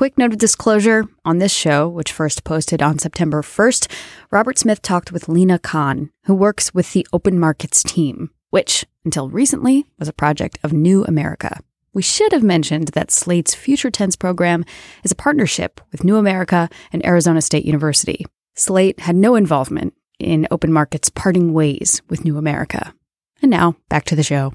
Quick 0.00 0.16
note 0.16 0.32
of 0.32 0.38
disclosure 0.38 1.04
on 1.26 1.40
this 1.40 1.52
show, 1.52 1.86
which 1.86 2.10
first 2.10 2.42
posted 2.42 2.80
on 2.80 2.98
September 2.98 3.42
1st, 3.42 3.86
Robert 4.30 4.56
Smith 4.56 4.80
talked 4.80 5.12
with 5.12 5.28
Lina 5.28 5.58
Khan, 5.58 6.08
who 6.24 6.34
works 6.34 6.72
with 6.72 6.94
the 6.94 7.06
Open 7.12 7.38
Markets 7.38 7.82
team, 7.82 8.30
which, 8.48 8.86
until 9.04 9.28
recently, 9.28 9.84
was 9.98 10.08
a 10.08 10.14
project 10.14 10.58
of 10.62 10.72
New 10.72 11.04
America. 11.04 11.60
We 11.92 12.00
should 12.00 12.32
have 12.32 12.42
mentioned 12.42 12.88
that 12.94 13.10
Slate's 13.10 13.54
Future 13.54 13.90
Tense 13.90 14.16
program 14.16 14.64
is 15.04 15.12
a 15.12 15.14
partnership 15.14 15.82
with 15.92 16.02
New 16.02 16.16
America 16.16 16.70
and 16.94 17.04
Arizona 17.04 17.42
State 17.42 17.66
University. 17.66 18.24
Slate 18.54 19.00
had 19.00 19.16
no 19.16 19.34
involvement 19.34 19.92
in 20.18 20.48
Open 20.50 20.72
Markets 20.72 21.10
parting 21.10 21.52
ways 21.52 22.00
with 22.08 22.24
New 22.24 22.38
America. 22.38 22.94
And 23.42 23.50
now, 23.50 23.76
back 23.90 24.06
to 24.06 24.16
the 24.16 24.22
show. 24.22 24.54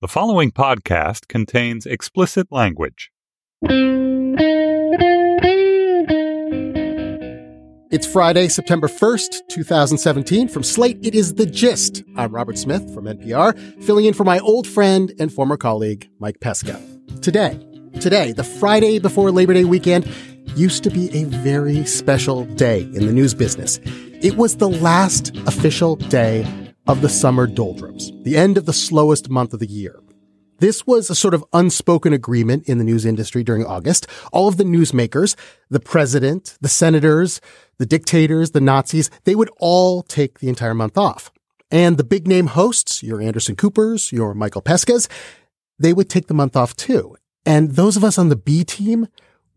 The 0.00 0.06
following 0.06 0.52
podcast 0.52 1.26
contains 1.26 1.84
explicit 1.84 2.46
language. 2.52 3.10
It's 7.94 8.08
Friday, 8.08 8.48
September 8.48 8.88
1st, 8.88 9.46
2017. 9.46 10.48
From 10.48 10.64
Slate, 10.64 10.98
it 11.06 11.14
is 11.14 11.34
The 11.34 11.46
Gist. 11.46 12.02
I'm 12.16 12.34
Robert 12.34 12.58
Smith 12.58 12.92
from 12.92 13.04
NPR, 13.04 13.56
filling 13.84 14.06
in 14.06 14.14
for 14.14 14.24
my 14.24 14.40
old 14.40 14.66
friend 14.66 15.12
and 15.20 15.32
former 15.32 15.56
colleague, 15.56 16.10
Mike 16.18 16.40
Pesca. 16.40 16.82
Today, 17.22 17.56
today, 18.00 18.32
the 18.32 18.42
Friday 18.42 18.98
before 18.98 19.30
Labor 19.30 19.54
Day 19.54 19.62
weekend, 19.62 20.12
used 20.56 20.82
to 20.82 20.90
be 20.90 21.08
a 21.16 21.22
very 21.26 21.86
special 21.86 22.46
day 22.56 22.80
in 22.80 23.06
the 23.06 23.12
news 23.12 23.32
business. 23.32 23.78
It 23.84 24.36
was 24.36 24.56
the 24.56 24.68
last 24.68 25.30
official 25.46 25.94
day 25.94 26.44
of 26.88 27.00
the 27.00 27.08
summer 27.08 27.46
doldrums, 27.46 28.10
the 28.24 28.36
end 28.36 28.58
of 28.58 28.66
the 28.66 28.72
slowest 28.72 29.30
month 29.30 29.52
of 29.52 29.60
the 29.60 29.68
year. 29.68 30.00
This 30.58 30.86
was 30.86 31.10
a 31.10 31.14
sort 31.14 31.34
of 31.34 31.44
unspoken 31.52 32.12
agreement 32.12 32.68
in 32.68 32.78
the 32.78 32.84
news 32.84 33.04
industry 33.04 33.42
during 33.42 33.66
August. 33.66 34.06
All 34.32 34.46
of 34.46 34.56
the 34.56 34.64
newsmakers, 34.64 35.34
the 35.68 35.80
president, 35.80 36.56
the 36.60 36.68
senators, 36.68 37.40
the 37.78 37.86
dictators, 37.86 38.52
the 38.52 38.60
Nazis, 38.60 39.10
they 39.24 39.34
would 39.34 39.50
all 39.58 40.02
take 40.02 40.38
the 40.38 40.48
entire 40.48 40.74
month 40.74 40.96
off. 40.96 41.30
And 41.70 41.96
the 41.96 42.04
big 42.04 42.28
name 42.28 42.48
hosts, 42.48 43.02
your 43.02 43.20
Anderson 43.20 43.56
Coopers, 43.56 44.12
your 44.12 44.34
Michael 44.34 44.62
Pescas, 44.62 45.08
they 45.78 45.92
would 45.92 46.08
take 46.08 46.28
the 46.28 46.34
month 46.34 46.56
off 46.56 46.76
too. 46.76 47.16
And 47.44 47.72
those 47.72 47.96
of 47.96 48.04
us 48.04 48.18
on 48.18 48.28
the 48.28 48.36
B 48.36 48.64
team 48.64 49.08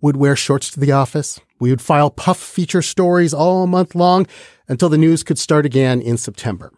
would 0.02 0.18
wear 0.18 0.36
shorts 0.36 0.70
to 0.72 0.80
the 0.80 0.92
office. 0.92 1.40
We 1.60 1.70
would 1.70 1.82
file 1.82 2.10
puff 2.10 2.40
feature 2.40 2.82
stories 2.82 3.34
all 3.34 3.68
month 3.68 3.96
long 3.96 4.28
until 4.68 4.90
the 4.90 4.98
news 4.98 5.24
could 5.24 5.40
start 5.40 5.66
again 5.66 6.02
in 6.02 6.18
September. 6.18 6.72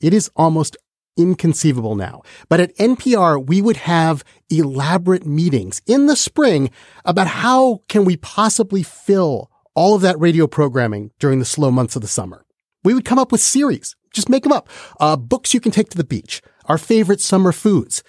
It 0.00 0.12
is 0.14 0.30
almost 0.34 0.76
inconceivable 1.16 1.94
now. 1.94 2.22
But 2.48 2.60
at 2.60 2.76
NPR, 2.76 3.44
we 3.44 3.62
would 3.62 3.76
have 3.78 4.24
elaborate 4.50 5.26
meetings 5.26 5.82
in 5.86 6.06
the 6.06 6.16
spring 6.16 6.70
about 7.04 7.26
how 7.26 7.82
can 7.88 8.04
we 8.04 8.16
possibly 8.16 8.82
fill 8.82 9.50
all 9.74 9.94
of 9.94 10.02
that 10.02 10.18
radio 10.18 10.46
programming 10.46 11.10
during 11.18 11.38
the 11.38 11.44
slow 11.44 11.70
months 11.70 11.96
of 11.96 12.02
the 12.02 12.08
summer. 12.08 12.44
We 12.84 12.94
would 12.94 13.04
come 13.04 13.18
up 13.18 13.32
with 13.32 13.40
series. 13.40 13.96
Just 14.12 14.28
make 14.28 14.42
them 14.42 14.52
up. 14.52 14.68
Uh, 15.00 15.16
books 15.16 15.54
you 15.54 15.60
can 15.60 15.72
take 15.72 15.88
to 15.90 15.96
the 15.96 16.04
beach. 16.04 16.42
Our 16.66 16.78
favorite 16.78 17.20
summer 17.20 17.52
foods. 17.52 18.02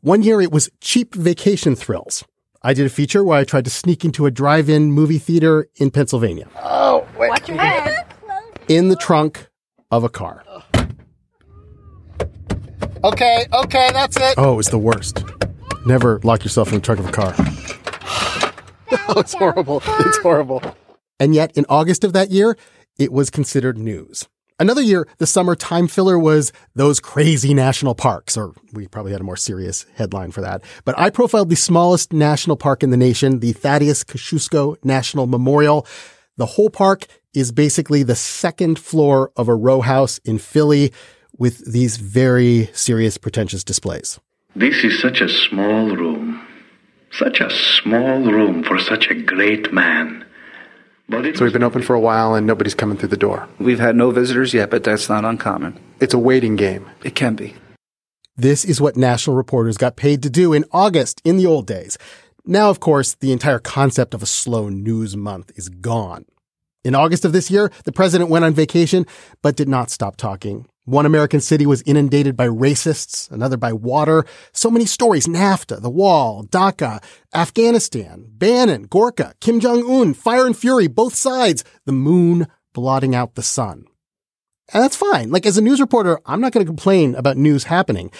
One 0.00 0.22
year 0.22 0.40
it 0.40 0.52
was 0.52 0.70
cheap 0.80 1.14
vacation 1.14 1.74
thrills. 1.74 2.24
I 2.62 2.74
did 2.74 2.86
a 2.86 2.90
feature 2.90 3.24
where 3.24 3.38
I 3.38 3.44
tried 3.44 3.64
to 3.64 3.70
sneak 3.70 4.04
into 4.04 4.26
a 4.26 4.30
drive-in 4.30 4.92
movie 4.92 5.18
theater 5.18 5.68
in 5.76 5.90
Pennsylvania. 5.90 6.48
Oh, 6.62 7.06
wait. 7.18 7.30
Watch 7.30 7.48
your 7.48 7.58
head. 7.58 8.06
In 8.68 8.88
the 8.88 8.96
trunk 8.96 9.48
of 9.90 10.04
a 10.04 10.08
car. 10.08 10.44
Okay, 13.04 13.46
okay, 13.52 13.90
that's 13.92 14.16
it. 14.16 14.34
Oh, 14.36 14.58
it's 14.58 14.70
the 14.70 14.78
worst. 14.78 15.24
Never 15.86 16.20
lock 16.24 16.42
yourself 16.42 16.68
in 16.68 16.74
the 16.74 16.80
trunk 16.80 17.00
of 17.00 17.08
a 17.08 17.12
car. 17.12 17.32
oh, 19.08 19.20
it's 19.20 19.34
horrible. 19.34 19.82
It's 20.00 20.18
horrible. 20.18 20.62
And 21.20 21.34
yet, 21.34 21.56
in 21.56 21.66
August 21.68 22.04
of 22.04 22.12
that 22.12 22.30
year, 22.30 22.56
it 22.98 23.12
was 23.12 23.30
considered 23.30 23.78
news. 23.78 24.26
Another 24.60 24.82
year, 24.82 25.06
the 25.18 25.26
summer 25.26 25.54
time 25.54 25.86
filler 25.86 26.18
was 26.18 26.52
those 26.74 26.98
crazy 26.98 27.54
national 27.54 27.94
parks, 27.94 28.36
or 28.36 28.54
we 28.72 28.88
probably 28.88 29.12
had 29.12 29.20
a 29.20 29.24
more 29.24 29.36
serious 29.36 29.86
headline 29.94 30.32
for 30.32 30.40
that. 30.40 30.62
But 30.84 30.98
I 30.98 31.10
profiled 31.10 31.48
the 31.48 31.54
smallest 31.54 32.12
national 32.12 32.56
park 32.56 32.82
in 32.82 32.90
the 32.90 32.96
nation, 32.96 33.38
the 33.38 33.52
Thaddeus 33.52 34.02
Kosciuszko 34.02 34.76
National 34.84 35.28
Memorial. 35.28 35.86
The 36.38 36.46
whole 36.46 36.70
park 36.70 37.06
is 37.34 37.52
basically 37.52 38.02
the 38.02 38.16
second 38.16 38.80
floor 38.80 39.30
of 39.36 39.46
a 39.46 39.54
row 39.54 39.80
house 39.80 40.18
in 40.24 40.38
Philly 40.38 40.92
with 41.36 41.72
these 41.72 41.96
very 41.96 42.68
serious, 42.72 43.16
pretentious 43.16 43.62
displays. 43.62 44.18
This 44.56 44.82
is 44.82 45.00
such 45.00 45.20
a 45.20 45.28
small 45.28 45.94
room. 45.94 46.44
Such 47.12 47.40
a 47.40 47.48
small 47.50 48.22
room 48.22 48.64
for 48.64 48.78
such 48.80 49.08
a 49.08 49.14
great 49.14 49.72
man. 49.72 50.24
So 51.10 51.44
we've 51.44 51.52
been 51.52 51.62
open 51.62 51.82
for 51.82 51.94
a 51.94 52.00
while 52.00 52.34
and 52.34 52.46
nobody's 52.46 52.74
coming 52.74 52.98
through 52.98 53.08
the 53.08 53.16
door. 53.16 53.48
We've 53.58 53.78
had 53.78 53.96
no 53.96 54.10
visitors 54.10 54.52
yet, 54.52 54.70
but 54.70 54.84
that's 54.84 55.08
not 55.08 55.24
uncommon. 55.24 55.78
It's 56.00 56.12
a 56.12 56.18
waiting 56.18 56.56
game. 56.56 56.86
It 57.02 57.14
can 57.14 57.34
be. 57.34 57.54
This 58.36 58.64
is 58.64 58.80
what 58.80 58.96
national 58.96 59.34
reporters 59.34 59.78
got 59.78 59.96
paid 59.96 60.22
to 60.22 60.30
do 60.30 60.52
in 60.52 60.66
August 60.70 61.22
in 61.24 61.38
the 61.38 61.46
old 61.46 61.66
days. 61.66 61.96
Now, 62.44 62.68
of 62.68 62.78
course, 62.78 63.14
the 63.14 63.32
entire 63.32 63.58
concept 63.58 64.12
of 64.12 64.22
a 64.22 64.26
slow 64.26 64.68
news 64.68 65.16
month 65.16 65.50
is 65.56 65.68
gone. 65.68 66.26
In 66.84 66.94
August 66.94 67.24
of 67.24 67.32
this 67.32 67.50
year, 67.50 67.72
the 67.84 67.92
president 67.92 68.30
went 68.30 68.44
on 68.44 68.54
vacation, 68.54 69.06
but 69.42 69.56
did 69.56 69.68
not 69.68 69.90
stop 69.90 70.16
talking. 70.16 70.66
One 70.88 71.04
American 71.04 71.42
city 71.42 71.66
was 71.66 71.82
inundated 71.82 72.34
by 72.34 72.48
racists, 72.48 73.30
another 73.30 73.58
by 73.58 73.74
water. 73.74 74.24
So 74.52 74.70
many 74.70 74.86
stories 74.86 75.26
NAFTA, 75.26 75.82
the 75.82 75.90
wall, 75.90 76.44
DACA, 76.44 77.04
Afghanistan, 77.34 78.24
Bannon, 78.26 78.84
Gorka, 78.84 79.34
Kim 79.38 79.60
Jong 79.60 79.84
un, 79.86 80.14
fire 80.14 80.46
and 80.46 80.56
fury, 80.56 80.86
both 80.86 81.14
sides, 81.14 81.62
the 81.84 81.92
moon 81.92 82.46
blotting 82.72 83.14
out 83.14 83.34
the 83.34 83.42
sun. 83.42 83.84
And 84.72 84.82
that's 84.82 84.96
fine. 84.96 85.30
Like, 85.30 85.44
as 85.44 85.58
a 85.58 85.62
news 85.62 85.78
reporter, 85.78 86.20
I'm 86.24 86.40
not 86.40 86.52
going 86.52 86.64
to 86.64 86.70
complain 86.70 87.14
about 87.16 87.36
news 87.36 87.64
happening. 87.64 88.10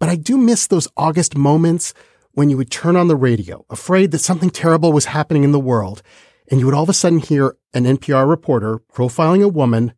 But 0.00 0.08
I 0.08 0.16
do 0.16 0.36
miss 0.36 0.66
those 0.66 0.88
August 0.96 1.36
moments 1.36 1.94
when 2.32 2.50
you 2.50 2.56
would 2.56 2.72
turn 2.72 2.96
on 2.96 3.06
the 3.06 3.14
radio, 3.14 3.64
afraid 3.70 4.10
that 4.10 4.18
something 4.18 4.50
terrible 4.50 4.92
was 4.92 5.04
happening 5.04 5.44
in 5.44 5.52
the 5.52 5.60
world, 5.60 6.02
and 6.50 6.58
you 6.58 6.66
would 6.66 6.74
all 6.74 6.82
of 6.82 6.88
a 6.88 6.94
sudden 6.94 7.20
hear 7.20 7.56
an 7.74 7.84
NPR 7.84 8.28
reporter 8.28 8.80
profiling 8.92 9.44
a 9.44 9.48
woman 9.48 9.92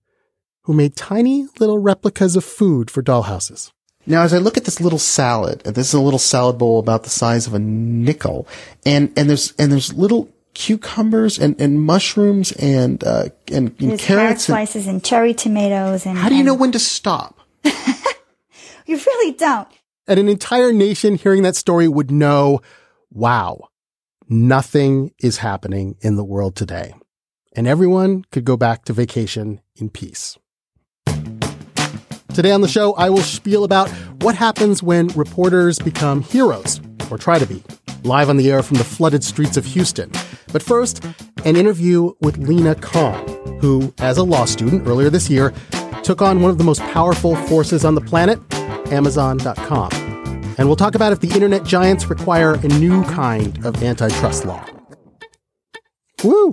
who 0.71 0.77
made 0.77 0.95
tiny 0.95 1.49
little 1.59 1.79
replicas 1.79 2.37
of 2.37 2.45
food 2.45 2.93
for 2.93 3.03
dollhouses. 3.03 3.73
Now, 4.07 4.23
as 4.23 4.33
I 4.33 4.39
look 4.39 4.57
at 4.57 4.67
this 4.67 4.81
little 4.81 5.01
salad, 5.01 5.63
and 5.65 5.75
this 5.75 5.89
is 5.89 5.95
a 5.95 6.01
little 6.01 6.17
salad 6.17 6.59
bowl 6.59 6.79
about 6.79 7.03
the 7.03 7.11
size 7.11 7.49
of 7.49 7.55
a 7.55 7.59
nickel, 7.59 8.47
and, 8.87 9.13
and 9.17 9.29
there's, 9.29 9.53
and 9.59 9.73
there's 9.73 9.93
little 9.93 10.29
cucumbers 10.55 11.41
and, 11.41 11.61
and 11.61 11.81
mushrooms 11.83 12.53
and, 12.53 13.03
uh, 13.03 13.31
and, 13.51 13.75
and 13.81 13.99
carrots. 13.99 14.05
Carrot 14.05 14.41
slices 14.41 14.87
and, 14.87 14.95
and, 14.95 15.05
cherry 15.05 15.35
tomatoes 15.35 16.07
and. 16.07 16.17
How 16.17 16.29
do 16.29 16.37
you 16.37 16.43
and 16.43 16.47
know 16.47 16.55
when 16.55 16.71
to 16.71 16.79
stop? 16.79 17.41
you 17.65 18.97
really 18.97 19.33
don't. 19.33 19.67
And 20.07 20.21
an 20.21 20.29
entire 20.29 20.73
nation 20.73 21.17
hearing 21.17 21.43
that 21.43 21.57
story 21.57 21.89
would 21.89 22.13
know, 22.13 22.63
wow, 23.11 23.71
nothing 24.29 25.15
is 25.19 25.39
happening 25.39 25.97
in 26.01 26.15
the 26.15 26.23
world 26.23 26.55
today. 26.55 26.95
And 27.57 27.67
everyone 27.67 28.25
could 28.31 28.45
go 28.45 28.57
back 28.57 28.85
to 28.85 28.93
vacation 28.93 29.61
in 29.75 29.91
peace. 29.91 30.39
Today 32.35 32.53
on 32.53 32.61
the 32.61 32.69
show, 32.69 32.95
I 32.95 33.11
will 33.11 33.19
spiel 33.19 33.65
about 33.65 33.91
what 34.23 34.37
happens 34.37 34.83
when 34.83 35.09
reporters 35.09 35.79
become 35.81 36.23
heroes, 36.23 36.81
or 37.11 37.19
try 37.19 37.41
to 37.41 37.47
be, 37.47 37.63
live 38.05 38.31
on 38.31 38.37
the 38.37 38.51
air 38.51 38.63
from 38.63 38.77
the 38.77 38.85
flooded 38.85 39.25
streets 39.25 39.57
of 39.57 39.65
Houston. 39.65 40.13
But 40.53 40.63
first, 40.63 41.05
an 41.45 41.57
interview 41.57 42.13
with 42.21 42.39
Lina 42.39 42.77
Khan, 42.77 43.27
who, 43.61 43.93
as 43.99 44.17
a 44.17 44.23
law 44.23 44.45
student 44.45 44.87
earlier 44.87 45.11
this 45.11 45.29
year, 45.29 45.53
took 46.05 46.23
on 46.23 46.41
one 46.41 46.53
of 46.53 46.59
the 46.59 46.65
most 46.65 46.81
powerful 46.83 47.35
forces 47.35 47.85
on 47.85 47.97
the 47.97 48.01
planet, 48.01 48.39
Amazon.com. 48.93 49.91
And 50.57 50.69
we'll 50.69 50.77
talk 50.77 50.95
about 50.95 51.13
if 51.13 51.21
the 51.21 51.31
internet 51.31 51.65
giants 51.65 52.07
require 52.07 52.55
a 52.55 52.69
new 52.69 53.03
kind 53.05 53.65
of 53.67 53.83
antitrust 53.83 54.45
law. 54.45 54.65
Woo! 56.23 56.53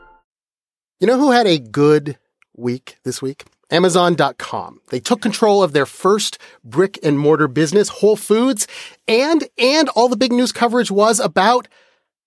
You 1.01 1.07
know 1.07 1.17
who 1.17 1.31
had 1.31 1.47
a 1.47 1.57
good 1.57 2.19
week 2.55 2.97
this 3.03 3.23
week? 3.23 3.45
Amazon.com. 3.71 4.81
They 4.91 4.99
took 4.99 5.19
control 5.19 5.63
of 5.63 5.73
their 5.73 5.87
first 5.87 6.37
brick 6.63 6.99
and 7.01 7.17
mortar 7.17 7.47
business, 7.47 7.89
Whole 7.89 8.15
Foods, 8.15 8.67
and, 9.07 9.47
and 9.57 9.89
all 9.89 10.09
the 10.09 10.15
big 10.15 10.31
news 10.31 10.51
coverage 10.51 10.91
was 10.91 11.19
about 11.19 11.67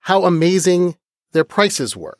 how 0.00 0.24
amazing 0.24 0.96
their 1.30 1.44
prices 1.44 1.96
were. 1.96 2.18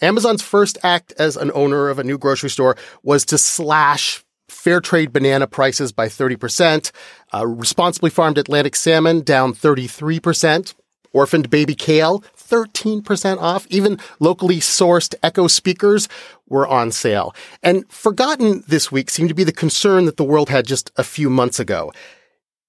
Amazon's 0.00 0.40
first 0.40 0.78
act 0.84 1.12
as 1.18 1.36
an 1.36 1.50
owner 1.52 1.88
of 1.88 1.98
a 1.98 2.04
new 2.04 2.16
grocery 2.16 2.50
store 2.50 2.76
was 3.02 3.24
to 3.24 3.36
slash 3.36 4.22
fair 4.46 4.80
trade 4.80 5.12
banana 5.12 5.48
prices 5.48 5.90
by 5.90 6.06
30%, 6.06 6.92
uh, 7.34 7.44
responsibly 7.44 8.10
farmed 8.10 8.38
Atlantic 8.38 8.76
salmon 8.76 9.22
down 9.22 9.52
33%, 9.52 10.74
orphaned 11.12 11.50
baby 11.50 11.74
kale 11.74 12.22
13% 12.48 13.38
off. 13.38 13.66
Even 13.68 13.98
locally 14.20 14.56
sourced 14.56 15.14
Echo 15.22 15.46
speakers 15.46 16.08
were 16.48 16.66
on 16.66 16.90
sale. 16.90 17.34
And 17.62 17.90
forgotten 17.90 18.64
this 18.66 18.90
week 18.90 19.10
seemed 19.10 19.28
to 19.28 19.34
be 19.34 19.44
the 19.44 19.52
concern 19.52 20.06
that 20.06 20.16
the 20.16 20.24
world 20.24 20.48
had 20.48 20.66
just 20.66 20.90
a 20.96 21.04
few 21.04 21.30
months 21.30 21.60
ago. 21.60 21.92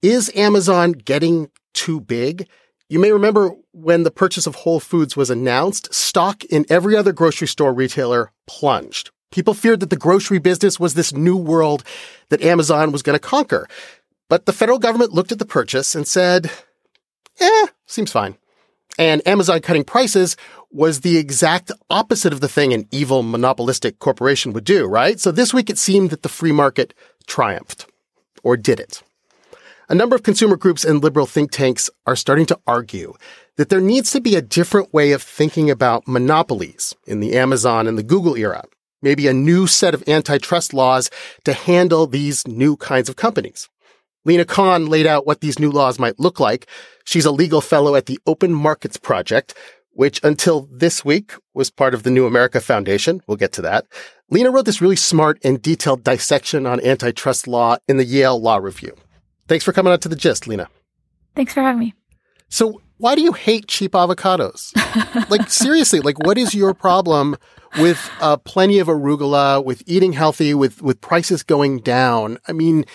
Is 0.01 0.31
Amazon 0.35 0.93
getting 0.93 1.49
too 1.73 1.99
big? 1.99 2.47
You 2.89 2.99
may 2.99 3.11
remember 3.11 3.51
when 3.71 4.03
the 4.03 4.11
purchase 4.11 4.47
of 4.47 4.55
Whole 4.55 4.79
Foods 4.79 5.15
was 5.15 5.29
announced, 5.29 5.93
stock 5.93 6.43
in 6.45 6.65
every 6.69 6.95
other 6.95 7.13
grocery 7.13 7.47
store 7.47 7.73
retailer 7.73 8.31
plunged. 8.47 9.11
People 9.31 9.53
feared 9.53 9.79
that 9.81 9.91
the 9.91 9.95
grocery 9.95 10.39
business 10.39 10.79
was 10.79 10.95
this 10.95 11.13
new 11.13 11.37
world 11.37 11.83
that 12.29 12.41
Amazon 12.41 12.91
was 12.91 13.03
going 13.03 13.15
to 13.15 13.19
conquer. 13.19 13.67
But 14.27 14.47
the 14.47 14.53
federal 14.53 14.79
government 14.79 15.13
looked 15.13 15.31
at 15.31 15.37
the 15.37 15.45
purchase 15.45 15.93
and 15.93 16.07
said, 16.07 16.49
eh, 17.39 17.67
seems 17.85 18.11
fine. 18.11 18.38
And 18.99 19.25
Amazon 19.25 19.61
cutting 19.61 19.85
prices 19.85 20.35
was 20.71 20.99
the 20.99 21.17
exact 21.17 21.71
opposite 21.89 22.33
of 22.33 22.41
the 22.41 22.49
thing 22.49 22.73
an 22.73 22.85
evil 22.91 23.23
monopolistic 23.23 23.97
corporation 23.99 24.51
would 24.51 24.65
do, 24.65 24.85
right? 24.85 25.19
So 25.21 25.31
this 25.31 25.53
week 25.53 25.69
it 25.69 25.77
seemed 25.77 26.09
that 26.09 26.21
the 26.21 26.27
free 26.29 26.51
market 26.51 26.93
triumphed. 27.25 27.87
Or 28.43 28.57
did 28.57 28.77
it? 28.77 29.01
A 29.87 29.95
number 29.95 30.17
of 30.17 30.23
consumer 30.23 30.57
groups 30.57 30.83
and 30.83 31.01
liberal 31.01 31.25
think 31.25 31.49
tanks 31.49 31.89
are 32.05 32.17
starting 32.17 32.45
to 32.47 32.59
argue 32.67 33.13
that 33.55 33.69
there 33.69 33.79
needs 33.79 34.11
to 34.11 34.19
be 34.19 34.35
a 34.35 34.41
different 34.41 34.93
way 34.93 35.13
of 35.13 35.23
thinking 35.23 35.71
about 35.71 36.05
monopolies 36.05 36.93
in 37.07 37.21
the 37.21 37.37
Amazon 37.37 37.87
and 37.87 37.97
the 37.97 38.03
Google 38.03 38.35
era. 38.35 38.65
Maybe 39.01 39.27
a 39.27 39.33
new 39.33 39.65
set 39.65 39.93
of 39.93 40.07
antitrust 40.09 40.73
laws 40.73 41.09
to 41.45 41.53
handle 41.53 42.05
these 42.05 42.45
new 42.45 42.75
kinds 42.75 43.07
of 43.07 43.15
companies. 43.15 43.69
Lina 44.25 44.45
Khan 44.45 44.87
laid 44.87 45.05
out 45.05 45.25
what 45.25 45.41
these 45.41 45.59
new 45.59 45.71
laws 45.71 45.99
might 45.99 46.19
look 46.19 46.39
like. 46.39 46.67
She's 47.05 47.25
a 47.25 47.31
legal 47.31 47.61
fellow 47.61 47.95
at 47.95 48.05
the 48.05 48.19
Open 48.27 48.53
Markets 48.53 48.97
Project, 48.97 49.53
which 49.91 50.19
until 50.23 50.67
this 50.71 51.03
week 51.03 51.33
was 51.53 51.69
part 51.69 51.93
of 51.93 52.03
the 52.03 52.11
New 52.11 52.25
America 52.25 52.61
Foundation. 52.61 53.21
We'll 53.27 53.37
get 53.37 53.53
to 53.53 53.61
that. 53.63 53.85
Lina 54.29 54.51
wrote 54.51 54.65
this 54.65 54.81
really 54.81 54.95
smart 54.95 55.39
and 55.43 55.61
detailed 55.61 56.03
dissection 56.03 56.65
on 56.65 56.79
antitrust 56.85 57.47
law 57.47 57.77
in 57.87 57.97
the 57.97 58.05
Yale 58.05 58.39
Law 58.39 58.57
Review. 58.57 58.95
Thanks 59.47 59.65
for 59.65 59.73
coming 59.73 59.91
out 59.91 60.01
to 60.01 60.09
the 60.09 60.15
gist, 60.15 60.47
Lina. 60.47 60.69
Thanks 61.35 61.53
for 61.53 61.61
having 61.61 61.79
me. 61.79 61.95
So, 62.49 62.81
why 62.97 63.15
do 63.15 63.21
you 63.21 63.31
hate 63.31 63.67
cheap 63.67 63.93
avocados? 63.93 64.71
like, 65.29 65.49
seriously, 65.49 66.01
like, 66.01 66.19
what 66.19 66.37
is 66.37 66.53
your 66.53 66.73
problem 66.73 67.37
with 67.79 68.11
uh, 68.19 68.37
plenty 68.37 68.79
of 68.79 68.87
arugula, 68.87 69.63
with 69.63 69.81
eating 69.87 70.13
healthy, 70.13 70.53
with, 70.53 70.81
with 70.81 70.99
prices 70.99 71.41
going 71.41 71.79
down? 71.79 72.37
I 72.47 72.51
mean, 72.51 72.85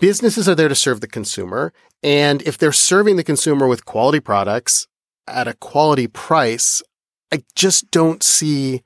businesses 0.00 0.48
are 0.48 0.54
there 0.54 0.68
to 0.68 0.74
serve 0.74 1.00
the 1.00 1.08
consumer. 1.08 1.72
And 2.02 2.42
if 2.42 2.58
they're 2.58 2.72
serving 2.72 3.16
the 3.16 3.24
consumer 3.24 3.66
with 3.66 3.84
quality 3.84 4.20
products 4.20 4.86
at 5.26 5.48
a 5.48 5.54
quality 5.54 6.06
price, 6.06 6.82
I 7.32 7.42
just 7.54 7.90
don't 7.90 8.22
see 8.22 8.82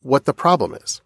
what 0.00 0.24
the 0.24 0.34
problem 0.34 0.74
is. 0.74 1.00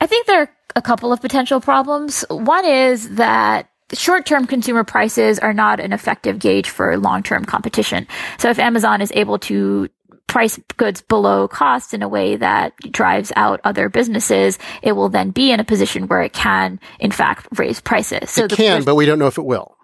I 0.00 0.06
think 0.06 0.26
there 0.26 0.42
are 0.42 0.50
a 0.74 0.82
couple 0.82 1.12
of 1.12 1.20
potential 1.20 1.60
problems. 1.60 2.24
One 2.30 2.64
is 2.64 3.16
that 3.16 3.68
short-term 3.92 4.46
consumer 4.46 4.84
prices 4.84 5.38
are 5.38 5.52
not 5.52 5.78
an 5.78 5.92
effective 5.92 6.38
gauge 6.38 6.70
for 6.70 6.96
long-term 6.96 7.44
competition. 7.44 8.06
So 8.38 8.48
if 8.48 8.58
Amazon 8.58 9.02
is 9.02 9.12
able 9.14 9.38
to 9.40 9.88
price 10.26 10.58
goods 10.76 11.02
below 11.02 11.46
cost 11.48 11.92
in 11.92 12.02
a 12.02 12.08
way 12.08 12.36
that 12.36 12.74
drives 12.90 13.32
out 13.36 13.60
other 13.64 13.88
businesses, 13.88 14.58
it 14.82 14.92
will 14.92 15.08
then 15.08 15.30
be 15.30 15.50
in 15.50 15.60
a 15.60 15.64
position 15.64 16.08
where 16.08 16.22
it 16.22 16.32
can, 16.32 16.80
in 16.98 17.10
fact, 17.10 17.46
raise 17.58 17.80
prices. 17.80 18.30
So 18.30 18.44
it 18.44 18.52
can, 18.52 18.84
but 18.84 18.94
we 18.94 19.06
don't 19.06 19.18
know 19.18 19.26
if 19.26 19.38
it 19.38 19.44
will. 19.44 19.76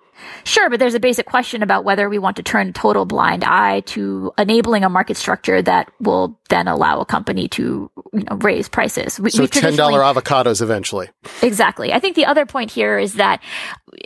Sure, 0.44 0.70
but 0.70 0.78
there's 0.78 0.94
a 0.94 1.00
basic 1.00 1.26
question 1.26 1.62
about 1.62 1.84
whether 1.84 2.08
we 2.08 2.18
want 2.18 2.36
to 2.36 2.42
turn 2.42 2.68
a 2.68 2.72
total 2.72 3.04
blind 3.04 3.44
eye 3.44 3.80
to 3.80 4.32
enabling 4.38 4.84
a 4.84 4.88
market 4.88 5.16
structure 5.16 5.60
that 5.62 5.90
will 6.00 6.38
then 6.48 6.68
allow 6.68 7.00
a 7.00 7.04
company 7.04 7.48
to 7.48 7.90
you 8.12 8.24
know, 8.24 8.36
raise 8.36 8.68
prices. 8.68 9.20
We, 9.20 9.30
so 9.30 9.46
ten 9.46 9.76
dollar 9.76 10.00
avocados 10.00 10.62
eventually. 10.62 11.08
Exactly. 11.42 11.92
I 11.92 12.00
think 12.00 12.16
the 12.16 12.26
other 12.26 12.46
point 12.46 12.70
here 12.70 12.98
is 12.98 13.14
that 13.14 13.42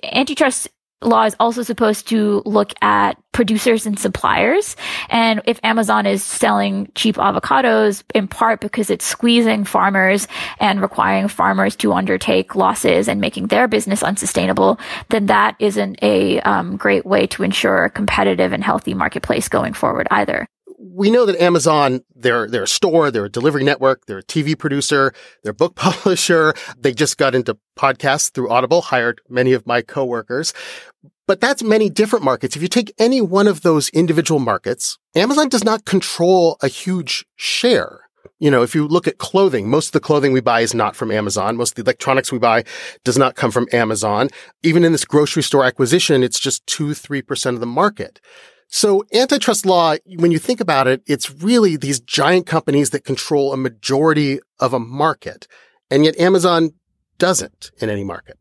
antitrust 0.03 0.69
law 1.03 1.25
is 1.25 1.37
also 1.41 1.63
supposed 1.63 2.09
to 2.09 2.43
look 2.45 2.73
at 2.83 3.17
producers 3.33 3.87
and 3.87 3.99
suppliers. 3.99 4.77
And 5.09 5.41
if 5.47 5.59
Amazon 5.63 6.07
is 6.07 6.23
selling 6.23 6.91
cheap 6.95 7.17
avocados 7.17 8.03
in 8.15 8.29
part 8.29 8.61
because 8.61 8.91
it's 8.91 9.05
squeezing 9.05 9.65
farmers 9.65 10.29
and 10.61 10.81
requiring 10.81 11.29
farmers 11.29 11.75
to 11.77 11.93
undertake 11.93 12.55
losses 12.55 13.09
and 13.09 13.21
making 13.21 13.47
their 13.47 13.69
business 13.69 14.03
unsustainable, 14.03 14.79
then 15.09 15.27
that 15.27 15.57
isn't 15.59 15.99
a 16.03 16.41
um, 16.41 16.77
great 16.77 17.07
way 17.07 17.27
to 17.29 17.43
ensure 17.43 17.85
a 17.85 17.91
competitive 17.91 18.53
and 18.53 18.63
healthy 18.63 18.95
marketplace 18.95 19.49
going 19.49 19.73
forward 19.73 20.07
either 20.11 20.47
we 20.83 21.11
know 21.11 21.25
that 21.25 21.41
Amazon, 21.41 22.03
they're, 22.15 22.49
they're 22.49 22.65
a 22.65 22.69
store, 22.69 23.11
they're 23.11 23.27
a 23.27 23.31
delivery 23.31 23.63
network, 23.63 24.07
they're 24.07 24.19
a 24.19 24.23
TV 24.23 24.59
producer, 24.59 25.15
they're 25.43 25.53
a 25.53 25.55
book 25.55 25.75
publisher. 25.77 26.55
They 26.79 26.93
just 26.93 27.19
got 27.19 27.35
into 27.35 27.57
podcasts 27.77 28.33
through 28.33 28.51
Audible, 28.51 28.83
hired 28.83 29.21
many 29.29 29.53
of 29.53 29.67
my 29.67 29.83
coworkers. 29.83 30.53
But 31.27 31.41
that's 31.41 31.63
many 31.63 31.89
different 31.89 32.25
markets. 32.25 32.57
If 32.57 32.63
you 32.63 32.69
take 32.69 32.93
any 32.99 33.21
one 33.21 33.47
of 33.47 33.63
those 33.63 33.89
individual 33.91 34.41
markets, 34.41 34.99
Amazon 35.15 35.49
does 35.49 35.65
not 35.65 35.85
control 35.85 36.57
a 36.63 36.69
huge 36.69 37.25
share. 37.37 38.01
You 38.39 38.51
know, 38.51 38.63
if 38.63 38.75
you 38.75 38.89
look 38.89 39.07
at 39.07 39.19
clothing, 39.19 39.71
most 39.71 39.89
of 39.89 39.93
the 39.93 40.01
clothing 40.01 40.33
we 40.33 40.41
buy 40.41 40.61
is 40.61 40.75
not 40.75 40.97
from 40.97 41.13
Amazon. 41.13 41.57
Most 41.57 41.71
of 41.71 41.77
the 41.77 41.83
electronics 41.83 42.33
we 42.33 42.39
buy 42.39 42.65
does 43.05 43.17
not 43.17 43.37
come 43.37 43.53
from 43.53 43.69
Amazon. 43.73 44.29
Even 44.63 44.85
in 44.85 44.93
this 44.93 45.05
grocery 45.05 45.43
store 45.45 45.65
acquisition, 45.65 46.23
it's 46.23 46.41
just 46.41 46.67
two, 46.67 46.93
three 46.93 47.23
percent 47.23 47.55
of 47.55 47.61
the 47.61 47.67
market. 47.67 48.21
So 48.69 49.05
antitrust 49.13 49.67
law, 49.67 49.97
when 50.17 50.33
you 50.33 50.39
think 50.39 50.61
about 50.61 50.89
it, 50.89 51.03
it's 51.07 51.31
really 51.31 51.77
these 51.77 52.01
giant 52.01 52.47
companies 52.47 52.91
that 52.91 53.05
control 53.05 53.53
a 53.53 53.57
majority 53.57 54.41
of 54.59 54.73
a 54.73 54.81
market. 54.81 55.47
And 55.91 56.05
yet 56.05 56.19
Amazon 56.19 56.71
doesn't 57.19 57.71
in 57.81 57.91
any 57.91 58.03
market. 58.03 58.39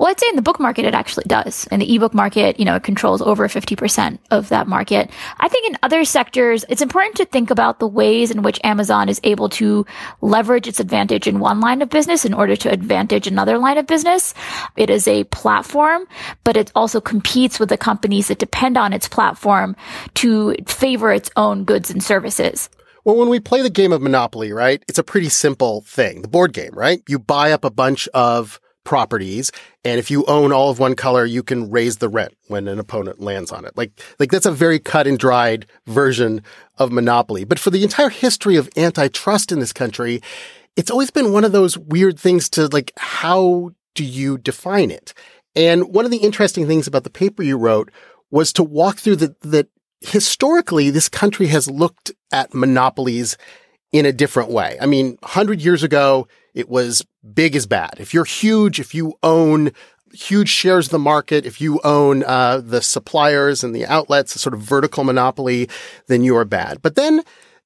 Well, 0.00 0.08
I'd 0.08 0.18
say 0.18 0.30
in 0.30 0.36
the 0.36 0.40
book 0.40 0.58
market, 0.58 0.86
it 0.86 0.94
actually 0.94 1.24
does. 1.26 1.66
In 1.66 1.78
the 1.78 1.94
ebook 1.94 2.14
market, 2.14 2.58
you 2.58 2.64
know, 2.64 2.74
it 2.74 2.82
controls 2.82 3.20
over 3.20 3.46
50% 3.48 4.18
of 4.30 4.48
that 4.48 4.66
market. 4.66 5.10
I 5.40 5.46
think 5.48 5.66
in 5.66 5.76
other 5.82 6.06
sectors, 6.06 6.64
it's 6.70 6.80
important 6.80 7.16
to 7.16 7.26
think 7.26 7.50
about 7.50 7.80
the 7.80 7.86
ways 7.86 8.30
in 8.30 8.40
which 8.40 8.58
Amazon 8.64 9.10
is 9.10 9.20
able 9.24 9.50
to 9.50 9.84
leverage 10.22 10.66
its 10.66 10.80
advantage 10.80 11.26
in 11.26 11.38
one 11.38 11.60
line 11.60 11.82
of 11.82 11.90
business 11.90 12.24
in 12.24 12.32
order 12.32 12.56
to 12.56 12.72
advantage 12.72 13.26
another 13.26 13.58
line 13.58 13.76
of 13.76 13.86
business. 13.86 14.32
It 14.74 14.88
is 14.88 15.06
a 15.06 15.24
platform, 15.24 16.06
but 16.44 16.56
it 16.56 16.72
also 16.74 17.02
competes 17.02 17.60
with 17.60 17.68
the 17.68 17.76
companies 17.76 18.28
that 18.28 18.38
depend 18.38 18.78
on 18.78 18.94
its 18.94 19.06
platform 19.06 19.76
to 20.14 20.56
favor 20.66 21.12
its 21.12 21.30
own 21.36 21.64
goods 21.64 21.90
and 21.90 22.02
services. 22.02 22.70
Well, 23.04 23.16
when 23.16 23.28
we 23.28 23.38
play 23.38 23.60
the 23.60 23.68
game 23.68 23.92
of 23.92 24.00
Monopoly, 24.00 24.50
right, 24.54 24.82
it's 24.88 24.98
a 24.98 25.04
pretty 25.04 25.28
simple 25.28 25.82
thing. 25.82 26.22
The 26.22 26.28
board 26.28 26.54
game, 26.54 26.72
right? 26.72 27.02
You 27.06 27.18
buy 27.18 27.52
up 27.52 27.66
a 27.66 27.70
bunch 27.70 28.08
of 28.14 28.58
properties. 28.90 29.52
And 29.84 30.00
if 30.00 30.10
you 30.10 30.24
own 30.24 30.50
all 30.52 30.68
of 30.68 30.80
one 30.80 30.96
color, 30.96 31.24
you 31.24 31.44
can 31.44 31.70
raise 31.70 31.98
the 31.98 32.08
rent 32.08 32.34
when 32.48 32.66
an 32.66 32.80
opponent 32.80 33.20
lands 33.20 33.52
on 33.52 33.64
it. 33.64 33.76
Like, 33.76 33.92
like 34.18 34.32
that's 34.32 34.46
a 34.46 34.50
very 34.50 34.80
cut 34.80 35.06
and 35.06 35.16
dried 35.16 35.66
version 35.86 36.42
of 36.76 36.90
monopoly. 36.90 37.44
But 37.44 37.60
for 37.60 37.70
the 37.70 37.84
entire 37.84 38.08
history 38.08 38.56
of 38.56 38.68
antitrust 38.76 39.52
in 39.52 39.60
this 39.60 39.72
country, 39.72 40.20
it's 40.74 40.90
always 40.90 41.12
been 41.12 41.32
one 41.32 41.44
of 41.44 41.52
those 41.52 41.78
weird 41.78 42.18
things 42.18 42.48
to 42.50 42.66
like, 42.66 42.90
how 42.96 43.70
do 43.94 44.04
you 44.04 44.36
define 44.36 44.90
it? 44.90 45.14
And 45.54 45.94
one 45.94 46.04
of 46.04 46.10
the 46.10 46.16
interesting 46.16 46.66
things 46.66 46.88
about 46.88 47.04
the 47.04 47.10
paper 47.10 47.44
you 47.44 47.58
wrote 47.58 47.92
was 48.32 48.52
to 48.54 48.64
walk 48.64 48.98
through 48.98 49.16
that, 49.16 49.40
that 49.42 49.68
historically 50.00 50.90
this 50.90 51.08
country 51.08 51.46
has 51.46 51.70
looked 51.70 52.10
at 52.32 52.54
monopolies 52.54 53.38
in 53.92 54.04
a 54.04 54.12
different 54.12 54.50
way. 54.50 54.78
I 54.80 54.86
mean, 54.86 55.16
100 55.20 55.60
years 55.60 55.84
ago, 55.84 56.26
it 56.54 56.68
was 56.68 57.04
big 57.34 57.54
is 57.54 57.66
bad. 57.66 57.94
If 57.98 58.14
you're 58.14 58.24
huge, 58.24 58.80
if 58.80 58.94
you 58.94 59.14
own 59.22 59.72
huge 60.12 60.48
shares 60.48 60.86
of 60.86 60.92
the 60.92 60.98
market, 60.98 61.46
if 61.46 61.60
you 61.60 61.80
own 61.84 62.24
uh, 62.24 62.60
the 62.64 62.82
suppliers 62.82 63.62
and 63.62 63.74
the 63.74 63.86
outlets, 63.86 64.34
a 64.34 64.38
sort 64.38 64.54
of 64.54 64.60
vertical 64.60 65.04
monopoly, 65.04 65.68
then 66.08 66.22
you 66.22 66.36
are 66.36 66.44
bad. 66.44 66.82
But 66.82 66.96
then, 66.96 67.22